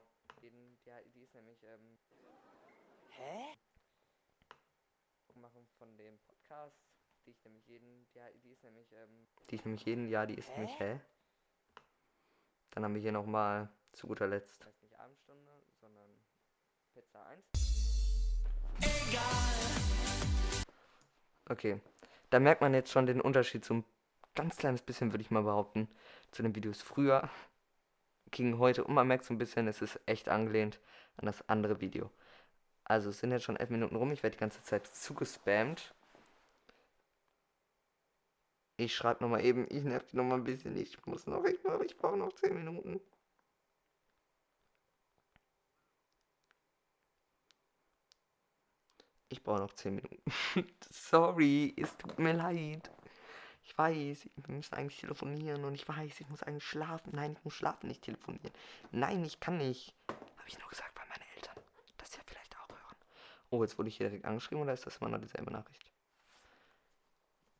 ja, 0.84 1.00
die 1.14 1.22
ist 1.22 1.34
nämlich, 1.34 1.62
ähm, 1.62 1.98
Hä? 3.08 3.54
machen 5.36 5.66
von 5.78 5.96
dem 5.96 6.18
Podcast, 6.18 6.76
die 7.24 7.30
ich 7.30 7.42
nämlich 7.46 7.66
jeden, 7.66 8.06
ja, 8.12 8.24
die 8.44 8.50
ist 8.50 8.62
nämlich, 8.62 8.92
ähm, 8.92 9.26
die 9.48 9.54
ich 9.54 9.64
nämlich 9.64 9.86
jeden, 9.86 10.10
ja, 10.10 10.26
die 10.26 10.34
ist 10.34 10.50
Hä? 10.50 10.58
nämlich, 10.58 10.78
hä? 10.78 11.00
Dann 12.72 12.84
haben 12.84 12.94
wir 12.94 13.00
hier 13.00 13.12
nochmal 13.12 13.70
zu 13.92 14.06
guter 14.06 14.28
Letzt. 14.28 14.60
Das 14.60 14.66
heißt 14.66 14.82
nicht 14.82 15.00
Abendstunde, 15.00 15.50
sondern 15.80 16.10
Pizza 16.92 17.24
1. 17.24 17.42
Okay, 21.48 21.80
da 22.32 22.40
merkt 22.40 22.62
man 22.62 22.72
jetzt 22.72 22.90
schon 22.90 23.04
den 23.04 23.20
Unterschied 23.20 23.62
zum 23.62 23.84
ganz 24.34 24.56
kleines 24.56 24.80
bisschen, 24.80 25.12
würde 25.12 25.22
ich 25.22 25.30
mal 25.30 25.42
behaupten, 25.42 25.86
zu 26.30 26.42
den 26.42 26.54
Videos 26.54 26.80
früher 26.80 27.28
gegen 28.30 28.58
heute. 28.58 28.84
Und 28.84 28.94
man 28.94 29.06
merkt 29.06 29.24
so 29.26 29.34
ein 29.34 29.38
bisschen, 29.38 29.68
es 29.68 29.82
ist 29.82 30.00
echt 30.06 30.30
angelehnt 30.30 30.80
an 31.18 31.26
das 31.26 31.46
andere 31.50 31.82
Video. 31.82 32.10
Also 32.84 33.10
es 33.10 33.18
sind 33.18 33.32
jetzt 33.32 33.44
schon 33.44 33.56
elf 33.56 33.68
Minuten 33.68 33.96
rum. 33.96 34.12
Ich 34.12 34.22
werde 34.22 34.34
die 34.34 34.40
ganze 34.40 34.62
Zeit 34.62 34.86
zugespammt. 34.86 35.94
Ich 38.78 38.94
schreibe 38.96 39.22
nochmal 39.22 39.44
eben, 39.44 39.66
ich 39.68 39.84
nerv 39.84 40.04
die 40.06 40.16
nochmal 40.16 40.38
ein 40.38 40.44
bisschen. 40.44 40.74
Ich 40.78 41.04
muss 41.04 41.26
noch, 41.26 41.44
ich, 41.44 41.58
ich 41.84 41.96
brauche 41.98 42.16
noch 42.16 42.32
10 42.32 42.54
Minuten. 42.54 42.98
Ich 49.32 49.42
brauche 49.42 49.60
noch 49.60 49.72
10 49.72 49.94
Minuten. 49.94 50.22
Sorry, 50.90 51.74
es 51.78 51.96
tut 51.96 52.18
mir 52.18 52.34
leid. 52.34 52.90
Ich 53.62 53.78
weiß, 53.78 54.28
wir 54.36 54.54
müssen 54.54 54.74
eigentlich 54.74 55.00
telefonieren 55.00 55.64
und 55.64 55.74
ich 55.74 55.88
weiß, 55.88 56.20
ich 56.20 56.28
muss 56.28 56.42
eigentlich 56.42 56.66
schlafen. 56.66 57.12
Nein, 57.14 57.32
ich 57.38 57.42
muss 57.42 57.54
schlafen, 57.54 57.88
nicht 57.88 58.02
telefonieren. 58.02 58.52
Nein, 58.90 59.24
ich 59.24 59.40
kann 59.40 59.56
nicht. 59.56 59.94
Habe 60.08 60.48
ich 60.48 60.58
nur 60.58 60.68
gesagt, 60.68 60.94
weil 60.94 61.06
meine 61.08 61.24
Eltern 61.34 61.56
das 61.96 62.14
ja 62.14 62.20
vielleicht 62.26 62.54
auch 62.58 62.68
hören. 62.68 62.96
Oh, 63.48 63.62
jetzt 63.62 63.78
wurde 63.78 63.88
ich 63.88 63.96
hier 63.96 64.10
direkt 64.10 64.26
angeschrieben 64.26 64.62
oder 64.62 64.74
ist 64.74 64.84
das 64.84 64.98
immer 64.98 65.08
noch 65.08 65.20
dieselbe 65.20 65.50
Nachricht? 65.50 65.90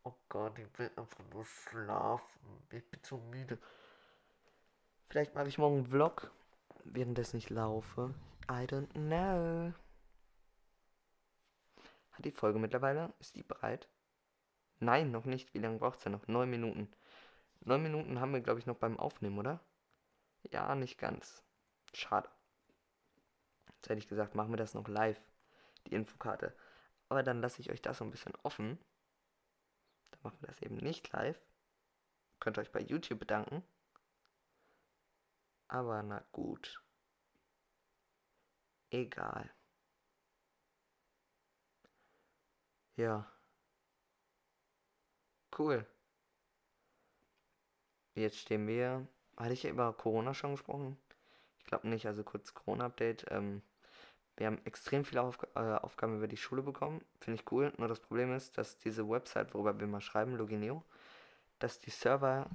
Oh 0.02 0.12
Gott, 0.28 0.58
ich 0.58 0.78
will 0.78 0.90
einfach 0.96 1.24
nur 1.32 1.46
schlafen. 1.46 2.66
Ich 2.70 2.84
bin 2.90 3.02
zu 3.02 3.16
müde. 3.16 3.58
Vielleicht 5.08 5.34
mache 5.34 5.48
ich 5.48 5.56
morgen 5.56 5.76
einen 5.76 5.86
Vlog, 5.86 6.30
währenddessen 6.84 7.38
ich 7.38 7.48
laufe. 7.48 8.12
I 8.50 8.66
don't 8.66 8.92
know. 8.92 9.72
Hat 12.12 12.24
die 12.24 12.30
Folge 12.30 12.58
mittlerweile? 12.58 13.12
Ist 13.18 13.36
die 13.36 13.42
bereit? 13.42 13.88
Nein, 14.78 15.10
noch 15.10 15.24
nicht. 15.24 15.54
Wie 15.54 15.58
lange 15.58 15.78
braucht 15.78 15.98
es 15.98 16.04
denn 16.04 16.12
noch? 16.12 16.26
Neun 16.26 16.50
Minuten. 16.50 16.90
Neun 17.60 17.82
Minuten 17.82 18.20
haben 18.20 18.32
wir, 18.32 18.40
glaube 18.40 18.60
ich, 18.60 18.66
noch 18.66 18.76
beim 18.76 18.98
Aufnehmen, 18.98 19.38
oder? 19.38 19.60
Ja, 20.50 20.74
nicht 20.74 20.98
ganz. 20.98 21.42
Schade. 21.94 22.28
Jetzt 23.76 23.88
hätte 23.88 23.98
ich 23.98 24.08
gesagt, 24.08 24.34
machen 24.34 24.52
wir 24.52 24.56
das 24.56 24.74
noch 24.74 24.88
live, 24.88 25.20
die 25.86 25.94
Infokarte. 25.94 26.56
Aber 27.08 27.22
dann 27.22 27.40
lasse 27.40 27.60
ich 27.60 27.70
euch 27.70 27.82
das 27.82 27.98
so 27.98 28.04
ein 28.04 28.10
bisschen 28.10 28.34
offen. 28.42 28.78
Dann 30.10 30.20
machen 30.22 30.40
wir 30.40 30.48
das 30.48 30.62
eben 30.62 30.76
nicht 30.76 31.12
live. 31.12 31.38
Könnt 32.40 32.58
ihr 32.58 32.62
euch 32.62 32.72
bei 32.72 32.80
YouTube 32.80 33.20
bedanken. 33.20 33.62
Aber 35.68 36.02
na 36.02 36.24
gut. 36.32 36.82
Egal. 38.90 39.50
Ja. 43.02 43.26
Cool. 45.58 45.84
Jetzt 48.14 48.38
stehen 48.38 48.68
wir. 48.68 49.08
Hatte 49.36 49.54
ich 49.54 49.64
über 49.64 49.92
Corona 49.92 50.34
schon 50.34 50.52
gesprochen? 50.52 50.96
Ich 51.58 51.64
glaube 51.64 51.88
nicht, 51.88 52.06
also 52.06 52.22
kurz 52.22 52.54
Corona-Update. 52.54 53.26
Ähm, 53.30 53.62
wir 54.36 54.46
haben 54.46 54.60
extrem 54.64 55.04
viele 55.04 55.22
Aufg 55.22 55.48
äh, 55.56 55.58
Aufgaben 55.58 56.18
über 56.18 56.28
die 56.28 56.36
Schule 56.36 56.62
bekommen. 56.62 57.04
Finde 57.18 57.40
ich 57.40 57.50
cool. 57.50 57.72
Nur 57.76 57.88
das 57.88 57.98
Problem 57.98 58.32
ist, 58.36 58.56
dass 58.56 58.78
diese 58.78 59.08
Website, 59.08 59.52
worüber 59.52 59.80
wir 59.80 59.88
mal 59.88 60.00
schreiben, 60.00 60.36
Logineo, 60.36 60.84
dass 61.58 61.80
die 61.80 61.90
Server 61.90 62.48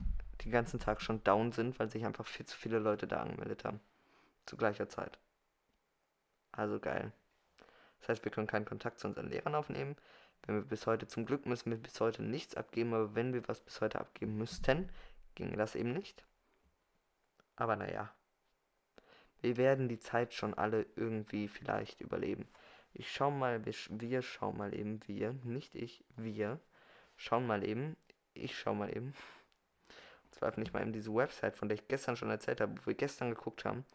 den 0.46 0.52
ganzen 0.54 0.80
Tag 0.80 1.02
schon 1.02 1.22
down 1.26 1.52
sind, 1.52 1.78
weil 1.78 1.90
sich 1.90 2.06
einfach 2.06 2.26
viel 2.26 2.46
zu 2.46 2.56
viele 2.56 2.80
Leute 2.80 3.06
da 3.06 3.18
angemeldet 3.18 3.66
haben. 3.66 3.82
Zu 4.46 4.56
gleicher 4.56 4.88
Zeit. 4.88 5.20
Also 6.54 6.80
geil. 6.80 7.12
Das 8.00 8.10
heißt, 8.10 8.24
wir 8.26 8.32
können 8.32 8.48
keinen 8.48 8.66
Kontakt 8.66 9.00
zu 9.00 9.08
unseren 9.08 9.30
Lehrern 9.30 9.56
aufnehmen. 9.56 9.98
Wenn 10.46 10.56
wir 10.56 10.62
bis 10.64 10.88
heute, 10.88 11.08
zum 11.08 11.26
Glück 11.26 11.46
müssen 11.46 11.72
wir 11.72 11.78
bis 11.78 12.00
heute 12.00 12.24
nichts 12.24 12.56
abgeben, 12.56 12.94
aber 12.94 13.16
wenn 13.16 13.34
wir 13.34 13.48
was 13.48 13.60
bis 13.60 13.82
heute 13.82 14.00
abgeben 14.00 14.38
müssten, 14.38 14.90
ginge 15.36 15.58
das 15.58 15.76
eben 15.76 15.94
nicht. 15.94 16.26
Aber 17.56 17.76
naja. 17.76 18.14
Wir 19.42 19.58
werden 19.58 19.88
die 19.88 20.00
Zeit 20.00 20.34
schon 20.34 20.54
alle 20.54 20.86
irgendwie 20.96 21.48
vielleicht 21.48 22.02
überleben. 22.02 22.48
Ich 22.94 23.12
schau 23.12 23.30
mal, 23.30 23.66
wir, 23.66 23.74
wir 23.90 24.22
schauen 24.22 24.58
mal 24.58 24.74
eben, 24.74 25.00
wir, 25.08 25.34
nicht 25.44 25.76
ich, 25.76 26.04
wir, 26.16 26.60
schauen 27.16 27.46
mal 27.46 27.64
eben, 27.64 27.96
ich 28.34 28.58
schau 28.58 28.74
mal 28.74 28.90
eben. 28.90 29.14
Und 30.24 30.36
zwar 30.36 30.50
öffne 30.50 30.64
ich 30.64 30.74
mal 30.74 30.82
eben 30.82 30.94
diese 30.94 31.14
Website, 31.14 31.56
von 31.58 31.68
der 31.70 31.78
ich 31.78 31.88
gestern 31.88 32.16
schon 32.16 32.30
erzählt 32.30 32.62
habe, 32.62 32.76
wo 32.80 32.88
wir 32.88 32.96
gestern 32.96 33.30
geguckt 33.30 33.66
haben. 33.66 33.86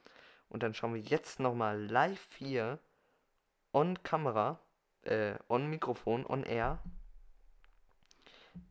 Und 0.49 0.63
dann 0.63 0.75
schauen 0.75 0.95
wir 0.95 1.01
jetzt 1.01 1.41
nochmal 1.41 1.81
live 1.81 2.29
hier, 2.37 2.79
on 3.73 4.03
Kamera, 4.03 4.61
äh, 5.03 5.39
on 5.49 5.69
Mikrofon, 5.69 6.27
on 6.27 6.45
Air, 6.45 6.83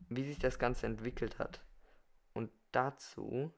wie 0.08 0.24
sich 0.24 0.38
das 0.38 0.58
Ganze 0.58 0.86
entwickelt 0.86 1.38
hat. 1.38 1.62
Und 2.34 2.50
dazu 2.72 3.52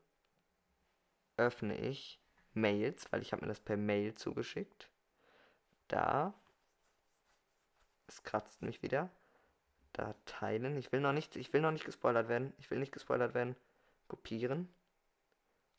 öffne 1.36 1.76
ich 1.76 2.20
Mails, 2.52 3.10
weil 3.12 3.22
ich 3.22 3.32
habe 3.32 3.42
mir 3.42 3.48
das 3.48 3.60
per 3.60 3.76
Mail 3.76 4.14
zugeschickt. 4.14 4.88
Da. 5.88 6.34
Es 8.06 8.22
kratzt 8.22 8.62
mich 8.62 8.82
wieder. 8.82 9.10
Da 9.92 10.14
teilen. 10.24 10.76
Ich 10.76 10.92
will 10.92 11.00
noch 11.00 11.12
nicht, 11.12 11.36
ich 11.36 11.52
will 11.52 11.60
noch 11.60 11.70
nicht 11.70 11.84
gespoilert 11.84 12.28
werden. 12.28 12.52
Ich 12.58 12.70
will 12.70 12.78
nicht 12.78 12.92
gespoilert 12.92 13.34
werden. 13.34 13.56
Kopieren. 14.08 14.68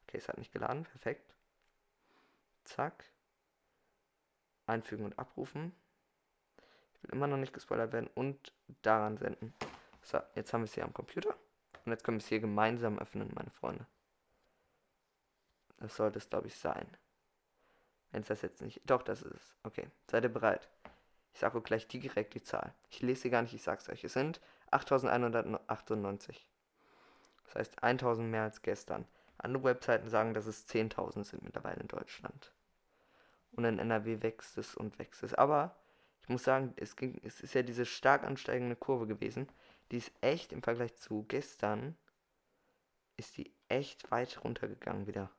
Okay, 0.04 0.18
es 0.18 0.28
hat 0.28 0.38
nicht 0.38 0.52
geladen. 0.52 0.84
Perfekt. 0.84 1.34
Zack. 2.64 3.06
Einfügen 4.66 5.06
und 5.06 5.20
abrufen. 5.20 5.74
Immer 7.12 7.28
noch 7.28 7.38
nicht 7.38 7.54
gespoilert 7.54 7.94
werden 7.94 8.10
und 8.16 8.54
daran 8.82 9.18
senden. 9.18 9.54
So, 10.02 10.20
jetzt 10.36 10.54
haben 10.54 10.62
wir 10.62 10.66
es 10.66 10.74
hier 10.74 10.84
am 10.84 10.94
Computer. 10.94 11.36
Und 11.86 11.92
jetzt 11.92 12.04
können 12.04 12.18
wir 12.18 12.24
es 12.24 12.28
hier 12.28 12.40
gemeinsam 12.40 13.00
öffnen, 13.00 13.32
meine 13.34 13.52
Freunde. 13.52 13.86
Das 15.78 15.96
sollte 15.96 16.20
es, 16.20 16.30
glaube 16.30 16.48
ich, 16.48 16.58
sein. 16.58 16.88
Wenn 18.12 18.22
es 18.22 18.28
das 18.28 18.42
jetzt 18.42 18.62
nicht. 18.62 18.82
Doch, 18.86 19.02
das 19.04 19.22
ist 19.22 19.34
es. 19.36 19.56
Okay, 19.64 19.88
seid 20.10 20.24
ihr 20.24 20.30
bereit? 20.30 20.70
Ich 21.34 21.40
sage 21.40 21.58
euch 21.58 21.64
gleich 21.64 21.88
direkt 21.88 22.34
die 22.34 22.42
Zahl. 22.42 22.74
Ich 22.90 23.02
lese 23.02 23.24
sie 23.24 23.30
gar 23.30 23.42
nicht, 23.42 23.54
ich 23.54 23.62
sag's 23.62 23.90
euch. 23.90 24.04
Es 24.04 24.14
sind 24.14 24.40
8198. 24.72 26.48
Das 27.46 27.56
heißt 27.56 27.84
1000 27.84 28.30
mehr 28.30 28.44
als 28.44 28.62
gestern. 28.62 29.06
Andere 29.38 29.66
Webseiten 29.66 30.10
sagen, 30.10 30.34
dass 30.34 30.46
es 30.46 30.68
10.000 30.70 31.26
sind 31.26 31.44
mittlerweile 31.44 31.82
in 31.82 31.88
Deutschland. 31.88 32.54
Und 33.52 33.66
in 33.66 33.80
NRW 33.80 34.22
wächst 34.22 34.58
es 34.58 34.76
und 34.76 34.98
wächst 34.98 35.24
es. 35.24 35.34
Aber 35.34 35.76
ich 36.26 36.30
muss 36.30 36.44
sagen, 36.44 36.74
es, 36.78 36.96
ging, 36.96 37.22
es 37.24 37.40
ist 37.42 37.54
ja 37.54 37.62
diese 37.62 37.86
stark 37.86 38.24
ansteigende 38.24 38.76
Kurve 38.76 39.06
gewesen. 39.06 39.48
Die 39.92 39.98
ist 39.98 40.12
echt 40.22 40.54
im 40.54 40.64
Vergleich 40.64 40.96
zu 40.96 41.24
gestern, 41.28 41.96
ist 43.16 43.38
die 43.38 43.54
echt 43.70 44.10
weit 44.10 44.44
runtergegangen 44.44 45.06
wieder. 45.06 45.30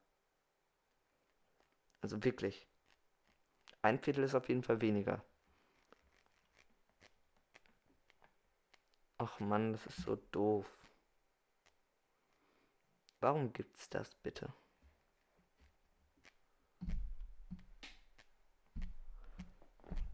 Also 2.03 2.23
wirklich. 2.23 2.69
Ein 3.83 3.99
Viertel 3.99 4.23
ist 4.23 4.37
auf 4.37 4.49
jeden 4.49 4.63
Fall 4.63 4.81
weniger. 4.81 5.25
Ach 9.19 9.41
Mann, 9.41 9.73
das 9.73 9.85
ist 9.87 10.03
so 10.03 10.15
doof. 10.31 10.67
Warum 13.19 13.53
gibt's 13.53 13.91
das 13.91 14.15
bitte? 14.15 14.53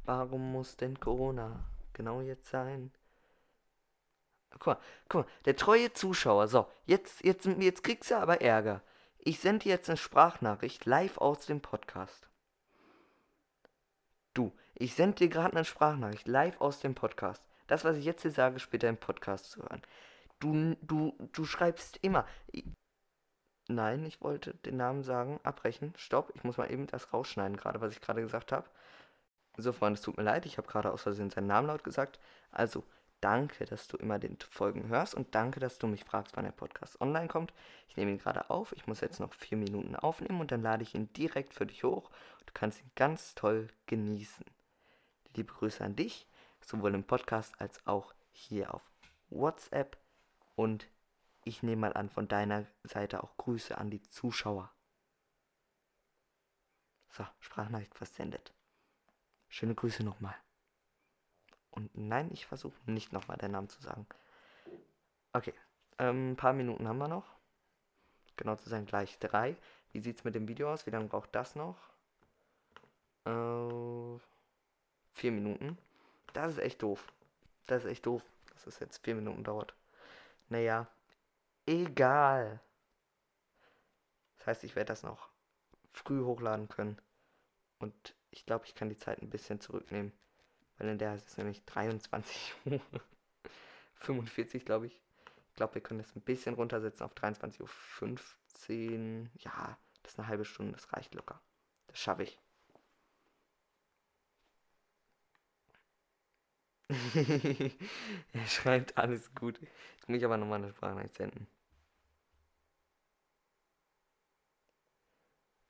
Warum 0.05 0.53
muss 0.53 0.77
denn 0.77 0.99
Corona 0.99 1.65
genau 1.93 2.21
jetzt 2.21 2.49
sein? 2.49 2.93
Guck 4.51 4.67
mal, 4.67 4.79
guck 5.09 5.25
mal, 5.25 5.33
der 5.45 5.57
treue 5.57 5.93
Zuschauer, 5.93 6.49
so, 6.49 6.69
jetzt, 6.85 7.25
jetzt, 7.25 7.47
jetzt 7.47 7.85
kriegst 7.85 8.11
du 8.11 8.17
aber 8.17 8.43
Ärger. 8.43 8.83
Ich 9.19 9.39
sende 9.39 9.65
dir 9.65 9.71
jetzt 9.71 9.89
eine 9.89 9.97
Sprachnachricht 9.97 10.85
live 10.85 11.19
aus 11.19 11.47
dem 11.47 11.61
Podcast. 11.61 12.29
Du, 14.35 14.53
ich 14.75 14.95
sende 14.95 15.17
dir 15.17 15.29
gerade 15.29 15.55
eine 15.55 15.65
Sprachnachricht 15.65 16.27
live 16.27 16.61
aus 16.61 16.81
dem 16.81 16.95
Podcast. 16.95 17.43
Das, 17.69 17.85
was 17.85 17.97
ich 17.97 18.05
jetzt 18.05 18.23
hier 18.23 18.33
sage, 18.33 18.59
später 18.59 18.89
im 18.89 18.97
Podcast 18.97 19.51
zu 19.51 19.63
hören. 19.63 19.83
Du, 20.41 20.77
du, 20.83 21.17
du 21.33 21.45
schreibst 21.45 21.99
immer. 22.03 22.27
Nein, 23.69 24.05
ich 24.05 24.21
wollte 24.21 24.55
den 24.55 24.77
Namen 24.77 25.05
sagen. 25.05 25.39
Abbrechen. 25.45 25.95
Stopp. 25.97 26.33
Ich 26.35 26.43
muss 26.43 26.57
mal 26.57 26.71
eben 26.71 26.89
das 26.89 27.13
rausschneiden, 27.13 27.57
gerade 27.57 27.81
was 27.81 27.93
ich 27.93 28.01
gerade 28.01 28.21
gesagt 28.23 28.51
habe. 28.51 28.69
So, 29.59 29.73
Freunde, 29.73 29.99
es 29.99 30.03
tut 30.03 30.17
mir 30.17 30.23
leid. 30.23 30.47
Ich 30.47 30.57
habe 30.57 30.69
gerade 30.69 30.93
aus 30.93 31.03
Versehen 31.03 31.31
seinen 31.31 31.47
Namen 31.47 31.67
laut 31.67 31.85
gesagt. 31.85 32.19
Also, 32.51 32.85
danke, 33.21 33.67
dass 33.67 33.87
du 33.87 33.97
immer 33.97 34.19
den 34.19 34.39
Folgen 34.41 34.89
hörst 34.89 35.15
und 35.15 35.35
danke, 35.35 35.61
dass 35.61 35.79
du 35.79 35.87
mich 35.87 36.05
fragst, 36.05 36.37
wann 36.37 36.45
der 36.45 36.53
Podcast 36.53 37.01
online 37.01 37.29
kommt. 37.29 37.53
Ich 37.89 37.97
nehme 37.97 38.11
ihn 38.11 38.19
gerade 38.19 38.51
auf. 38.51 38.73
Ich 38.73 38.87
muss 38.87 39.01
jetzt 39.01 39.21
noch 39.21 39.35
vier 39.35 39.59
Minuten 39.59 39.95
aufnehmen 39.95 40.41
und 40.41 40.51
dann 40.51 40.63
lade 40.63 40.83
ich 40.83 40.95
ihn 40.95 41.13
direkt 41.13 41.55
für 41.55 41.67
dich 41.67 41.85
hoch. 41.85 42.11
Du 42.47 42.53
kannst 42.55 42.81
ihn 42.81 42.91
ganz 42.97 43.35
toll 43.35 43.69
genießen. 43.87 44.45
Liebe 45.35 45.53
Grüße 45.53 45.85
an 45.85 45.97
dich, 45.97 46.27
sowohl 46.61 46.95
im 46.95 47.05
Podcast 47.05 47.55
als 47.59 47.87
auch 47.87 48.15
hier 48.33 48.75
auf 48.75 48.83
WhatsApp. 49.31 49.99
Und 50.57 50.89
ich 51.45 51.63
nehme 51.63 51.83
mal 51.83 51.95
an, 51.95 52.09
von 52.09 52.29
deiner 52.29 52.67
Seite 52.85 53.23
auch 53.23 53.37
Grüße 53.37 53.77
an 53.77 53.91
die 53.91 54.03
Zuschauer. 54.03 54.71
So, 57.11 57.27
Sprachnachricht 57.41 57.95
versendet. 57.95 58.53
Schöne 59.53 59.75
Grüße 59.75 60.03
nochmal. 60.03 60.35
Und 61.73 61.95
nein, 61.95 62.31
ich 62.33 62.47
versuche 62.47 62.75
nicht 62.87 63.13
nochmal 63.13 63.37
den 63.37 63.51
Namen 63.51 63.69
zu 63.69 63.83
sagen. 63.83 64.07
Okay, 65.35 65.53
ähm, 65.99 66.33
ein 66.33 66.37
paar 66.37 66.55
Minuten 66.55 66.89
haben 66.89 66.97
wir 66.97 67.07
noch. 67.07 67.37
Genau 68.39 68.57
zu 68.57 68.71
sein, 68.71 68.87
gleich 68.87 69.19
drei. 69.19 69.55
Wie 69.93 70.01
sieht 70.01 70.17
es 70.17 70.25
mit 70.25 70.35
dem 70.35 70.49
Video 70.49 70.73
aus? 70.73 70.87
Wie 70.87 70.91
lange 70.91 71.09
braucht 71.09 71.35
das 71.35 71.55
noch? 71.55 71.77
Äh, 73.27 74.19
vier 75.13 75.33
Minuten. 75.33 75.77
Das 76.33 76.53
ist 76.53 76.59
echt 76.59 76.83
doof. 76.83 77.13
Das 77.67 77.85
ist 77.85 77.91
echt 77.91 78.07
doof, 78.07 78.23
dass 78.55 78.67
es 78.67 78.79
jetzt 78.79 79.05
vier 79.05 79.17
Minuten 79.17 79.45
dauert. 79.45 79.75
Naja, 80.49 80.87
egal. 81.67 82.59
Das 84.39 84.47
heißt, 84.47 84.65
ich 84.65 84.77
werde 84.77 84.89
das 84.89 85.03
noch 85.03 85.29
früh 85.93 86.25
hochladen 86.25 86.69
können. 86.69 86.99
Und 87.81 88.15
ich 88.33 88.47
glaube, 88.47 88.65
ich 88.67 88.75
kann 88.75 88.89
die 88.89 88.97
Zeit 88.97 89.23
ein 89.23 89.31
bisschen 89.31 89.61
zurücknehmen. 89.61 90.13
Weil 90.79 90.89
in 90.89 90.99
der 90.99 91.15
ist 91.15 91.29
es 91.29 91.37
nämlich 91.37 91.65
23 91.65 92.55
Uhr. 92.65 92.81
45, 93.97 94.65
glaube 94.65 94.87
ich. 94.87 95.01
Ich 95.51 95.57
glaube, 95.57 95.75
wir 95.75 95.83
können 95.83 96.01
das 96.01 96.17
ein 96.17 96.23
bisschen 96.23 96.55
runtersetzen 96.55 97.05
auf 97.05 97.15
23.15 97.15 97.61
Uhr. 97.61 99.29
Ja, 99.41 99.79
das 100.03 100.13
ist 100.13 100.19
eine 100.19 100.29
halbe 100.29 100.45
Stunde, 100.45 100.73
das 100.73 100.93
reicht 100.93 101.15
locker. 101.15 101.41
Das 101.89 101.99
schaffe 101.99 102.25
ich. 102.25 102.39
er 108.33 108.47
schreibt 108.47 108.99
alles 108.99 109.35
gut. 109.35 109.61
Ich 110.01 110.09
muss 110.09 110.23
aber 110.23 110.37
nochmal 110.37 110.63
eine 110.63 110.73
Sprachnachricht 110.73 111.17
senden. 111.17 111.47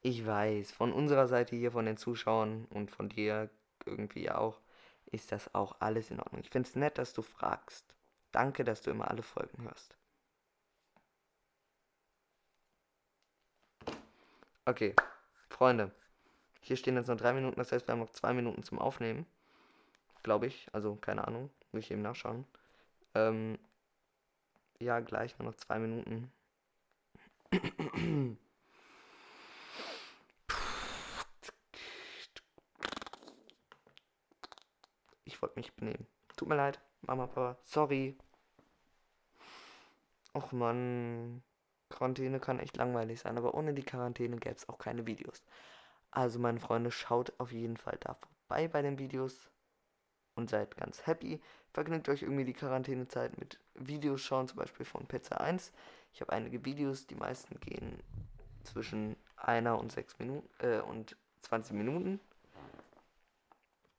Ich 0.02 0.26
weiß, 0.26 0.72
von 0.72 0.92
unserer 0.92 1.28
Seite 1.28 1.56
hier, 1.56 1.72
von 1.72 1.86
den 1.86 1.96
Zuschauern 1.96 2.66
und 2.70 2.90
von 2.90 3.08
dir 3.08 3.50
irgendwie 3.86 4.30
auch, 4.30 4.60
ist 5.06 5.32
das 5.32 5.54
auch 5.54 5.76
alles 5.80 6.10
in 6.10 6.20
Ordnung. 6.20 6.40
Ich 6.42 6.50
finde 6.50 6.68
es 6.68 6.76
nett, 6.76 6.98
dass 6.98 7.12
du 7.14 7.22
fragst. 7.22 7.94
Danke, 8.32 8.64
dass 8.64 8.82
du 8.82 8.90
immer 8.90 9.08
alle 9.10 9.22
Folgen 9.22 9.62
hörst. 9.64 9.96
Okay, 14.64 14.94
Freunde. 15.48 15.90
Hier 16.60 16.76
stehen 16.76 16.96
jetzt 16.96 17.08
noch 17.08 17.16
drei 17.16 17.32
Minuten, 17.32 17.56
das 17.56 17.72
heißt, 17.72 17.86
wir 17.88 17.92
haben 17.92 18.00
noch 18.00 18.10
zwei 18.10 18.32
Minuten 18.32 18.62
zum 18.62 18.78
Aufnehmen. 18.78 19.26
Glaube 20.22 20.46
ich. 20.46 20.68
Also, 20.72 20.96
keine 20.96 21.26
Ahnung. 21.26 21.50
Muss 21.72 21.84
ich 21.84 21.90
eben 21.90 22.02
nachschauen. 22.02 22.44
Ähm, 23.14 23.58
ja, 24.78 25.00
gleich 25.00 25.38
nur 25.38 25.48
noch 25.48 25.56
zwei 25.56 25.78
Minuten. 25.78 26.32
Wollte 35.42 35.58
mich 35.58 35.74
benehmen. 35.74 36.06
Tut 36.36 36.48
mir 36.48 36.56
leid, 36.56 36.80
Mama, 37.02 37.26
Papa. 37.26 37.58
Sorry. 37.64 38.16
Och 40.34 40.52
man. 40.52 41.42
Quarantäne 41.90 42.40
kann 42.40 42.58
echt 42.58 42.78
langweilig 42.78 43.20
sein, 43.20 43.36
aber 43.36 43.54
ohne 43.54 43.74
die 43.74 43.82
Quarantäne 43.82 44.38
gäbe 44.38 44.54
es 44.54 44.66
auch 44.66 44.78
keine 44.78 45.06
Videos. 45.06 45.44
Also, 46.10 46.38
meine 46.38 46.58
Freunde, 46.58 46.90
schaut 46.90 47.38
auf 47.38 47.52
jeden 47.52 47.76
Fall 47.76 47.98
da 48.00 48.14
vorbei 48.14 48.66
bei 48.66 48.80
den 48.80 48.98
Videos 48.98 49.50
und 50.34 50.48
seid 50.48 50.76
ganz 50.78 51.06
happy. 51.06 51.42
Vergnügt 51.72 52.08
euch 52.08 52.22
irgendwie 52.22 52.46
die 52.46 52.54
Quarantänezeit 52.54 53.38
mit 53.38 53.58
Videos 53.74 54.22
schauen, 54.22 54.48
zum 54.48 54.56
Beispiel 54.56 54.86
von 54.86 55.06
Pizza 55.06 55.40
1. 55.40 55.70
Ich 56.14 56.22
habe 56.22 56.32
einige 56.32 56.64
Videos, 56.64 57.06
die 57.06 57.14
meisten 57.14 57.60
gehen 57.60 58.02
zwischen 58.64 59.16
einer 59.36 59.78
und 59.78 59.92
sechs 59.92 60.18
Minuten 60.18 60.48
äh, 60.60 60.80
und 60.80 61.16
20 61.42 61.76
Minuten. 61.76 62.20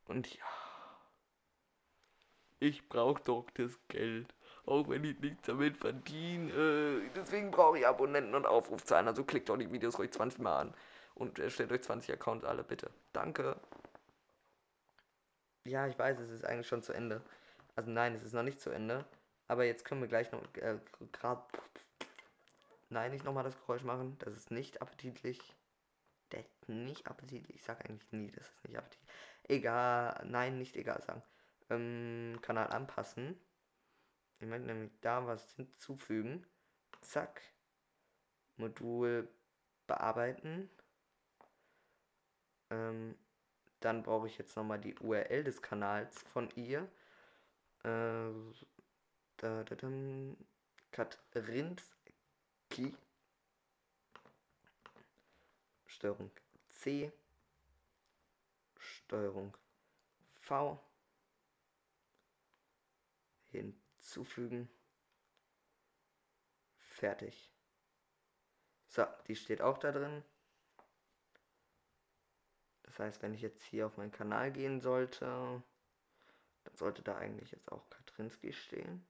Und 0.06 0.34
ja. 0.36 0.46
Ich 2.64 2.88
brauche 2.88 3.22
doch 3.22 3.46
das 3.56 3.78
Geld. 3.90 4.34
Auch 4.66 4.88
wenn 4.88 5.04
ich 5.04 5.20
nichts 5.20 5.48
damit 5.48 5.76
verdiene. 5.76 6.50
Äh, 6.54 7.10
deswegen 7.14 7.52
brauche 7.52 7.78
ich 7.78 7.86
Abonnenten 7.86 8.34
und 8.36 8.46
Aufrufzahlen. 8.46 9.10
Also 9.10 9.26
klickt 9.26 9.50
doch 9.50 9.58
die 9.58 9.70
Videos 9.70 10.00
ruhig 10.00 10.14
20 10.14 10.40
Mal 10.40 10.62
an. 10.62 10.74
Und 11.14 11.40
erstellt 11.40 11.74
euch 11.74 11.82
20 11.82 12.14
Accounts 12.14 12.46
alle, 12.46 12.64
bitte. 12.64 12.90
Danke. 13.12 13.60
Ja, 15.66 15.88
ich 15.88 16.00
weiß, 16.00 16.18
es 16.20 16.30
ist 16.30 16.46
eigentlich 16.46 16.68
schon 16.68 16.82
zu 16.82 16.94
Ende. 16.94 17.22
Also 17.76 17.92
nein, 17.92 18.16
es 18.16 18.24
ist 18.24 18.32
noch 18.32 18.44
nicht 18.44 18.62
zu 18.62 18.70
Ende. 18.70 19.04
Aber 19.50 19.66
jetzt 19.66 19.84
können 19.84 20.00
wir 20.00 20.08
gleich 20.08 20.32
noch 20.32 20.42
äh, 20.56 20.78
gerade. 21.12 21.44
Nein, 22.88 23.12
nicht 23.12 23.26
nochmal 23.26 23.44
das 23.44 23.60
Geräusch 23.60 23.84
machen. 23.84 24.16
Das 24.20 24.38
ist 24.38 24.52
nicht 24.52 24.82
appetitlich. 24.82 25.54
Das 26.30 26.46
ist 26.46 26.70
nicht 26.70 27.08
appetitlich. 27.08 27.58
Ich 27.58 27.64
sage 27.64 27.84
eigentlich 27.84 28.10
nie, 28.14 28.32
das 28.32 28.48
ist 28.48 28.64
nicht 28.64 28.78
appetitlich. 28.78 29.10
Egal. 29.50 30.24
Nein, 30.26 30.60
nicht 30.60 30.78
egal 30.78 31.04
sagen. 31.04 31.22
Ähm, 31.74 32.40
Kanal 32.42 32.68
anpassen. 32.68 33.40
Ich 34.40 34.48
möchte 34.48 34.68
nämlich 34.68 34.92
da 35.02 35.26
was 35.26 35.54
hinzufügen. 35.54 36.46
Zack. 37.02 37.42
Modul 38.58 39.28
bearbeiten. 39.88 40.70
Ähm, 42.70 43.16
dann 43.80 44.04
brauche 44.04 44.28
ich 44.28 44.38
jetzt 44.38 44.56
nochmal 44.56 44.80
die 44.80 44.96
URL 45.00 45.44
des 45.44 45.62
Kanals 45.62 46.22
von 46.34 46.50
ihr. 46.56 46.90
Äh, 47.84 48.32
da, 49.38 49.64
da, 49.64 49.76
da, 49.76 49.90
Katrinski. 50.92 51.84
Steuerung 55.86 56.32
C. 56.70 57.12
Steuerung 58.78 59.58
V. 60.42 60.80
zufügen. 64.04 64.70
Fertig. 66.78 67.52
So, 68.88 69.06
die 69.28 69.36
steht 69.36 69.62
auch 69.62 69.78
da 69.78 69.92
drin. 69.92 70.24
Das 72.84 73.00
heißt, 73.00 73.22
wenn 73.24 73.34
ich 73.34 73.42
jetzt 73.42 73.64
hier 73.64 73.88
auf 73.88 73.98
meinen 73.98 74.12
Kanal 74.12 74.52
gehen 74.52 74.80
sollte, 74.80 75.26
dann 75.26 76.76
sollte 76.76 77.02
da 77.02 77.18
eigentlich 77.18 77.52
jetzt 77.52 77.72
auch 77.72 77.90
Katrinski 77.90 78.54
stehen. 78.54 79.06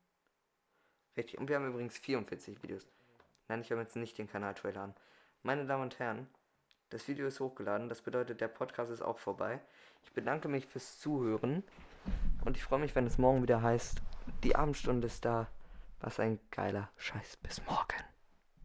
Richtig, 1.18 1.38
und 1.38 1.50
wir 1.50 1.58
haben 1.58 1.68
übrigens 1.68 1.98
44 1.98 2.64
Videos. 2.64 2.88
Nein, 3.48 3.62
ich 3.62 3.72
habe 3.72 3.82
jetzt 3.82 3.96
nicht 3.96 4.18
den 4.18 4.30
Kanal-Trailer 4.30 4.82
an. 4.82 4.96
Meine 5.44 5.66
Damen 5.66 5.84
und 5.84 6.00
Herren, 6.00 6.28
das 6.90 7.08
Video 7.08 7.28
ist 7.28 7.40
hochgeladen, 7.40 7.90
das 7.90 8.02
bedeutet, 8.02 8.40
der 8.40 8.48
Podcast 8.48 8.92
ist 8.92 9.02
auch 9.02 9.18
vorbei. 9.18 9.60
Ich 10.04 10.14
bedanke 10.14 10.48
mich 10.48 10.66
fürs 10.66 11.00
Zuhören 11.00 11.64
und 12.46 12.56
ich 12.56 12.64
freue 12.64 12.80
mich, 12.80 12.96
wenn 12.96 13.06
es 13.06 13.18
morgen 13.18 13.42
wieder 13.42 13.62
heißt 13.62 14.02
die 14.44 14.56
Abendstunde 14.56 15.08
ist 15.08 15.26
da. 15.26 15.48
Was 16.02 16.20
ein 16.20 16.40
geiler 16.52 16.90
Scheiß. 16.98 17.38
Bis 17.38 17.66
morgen. 17.66 18.13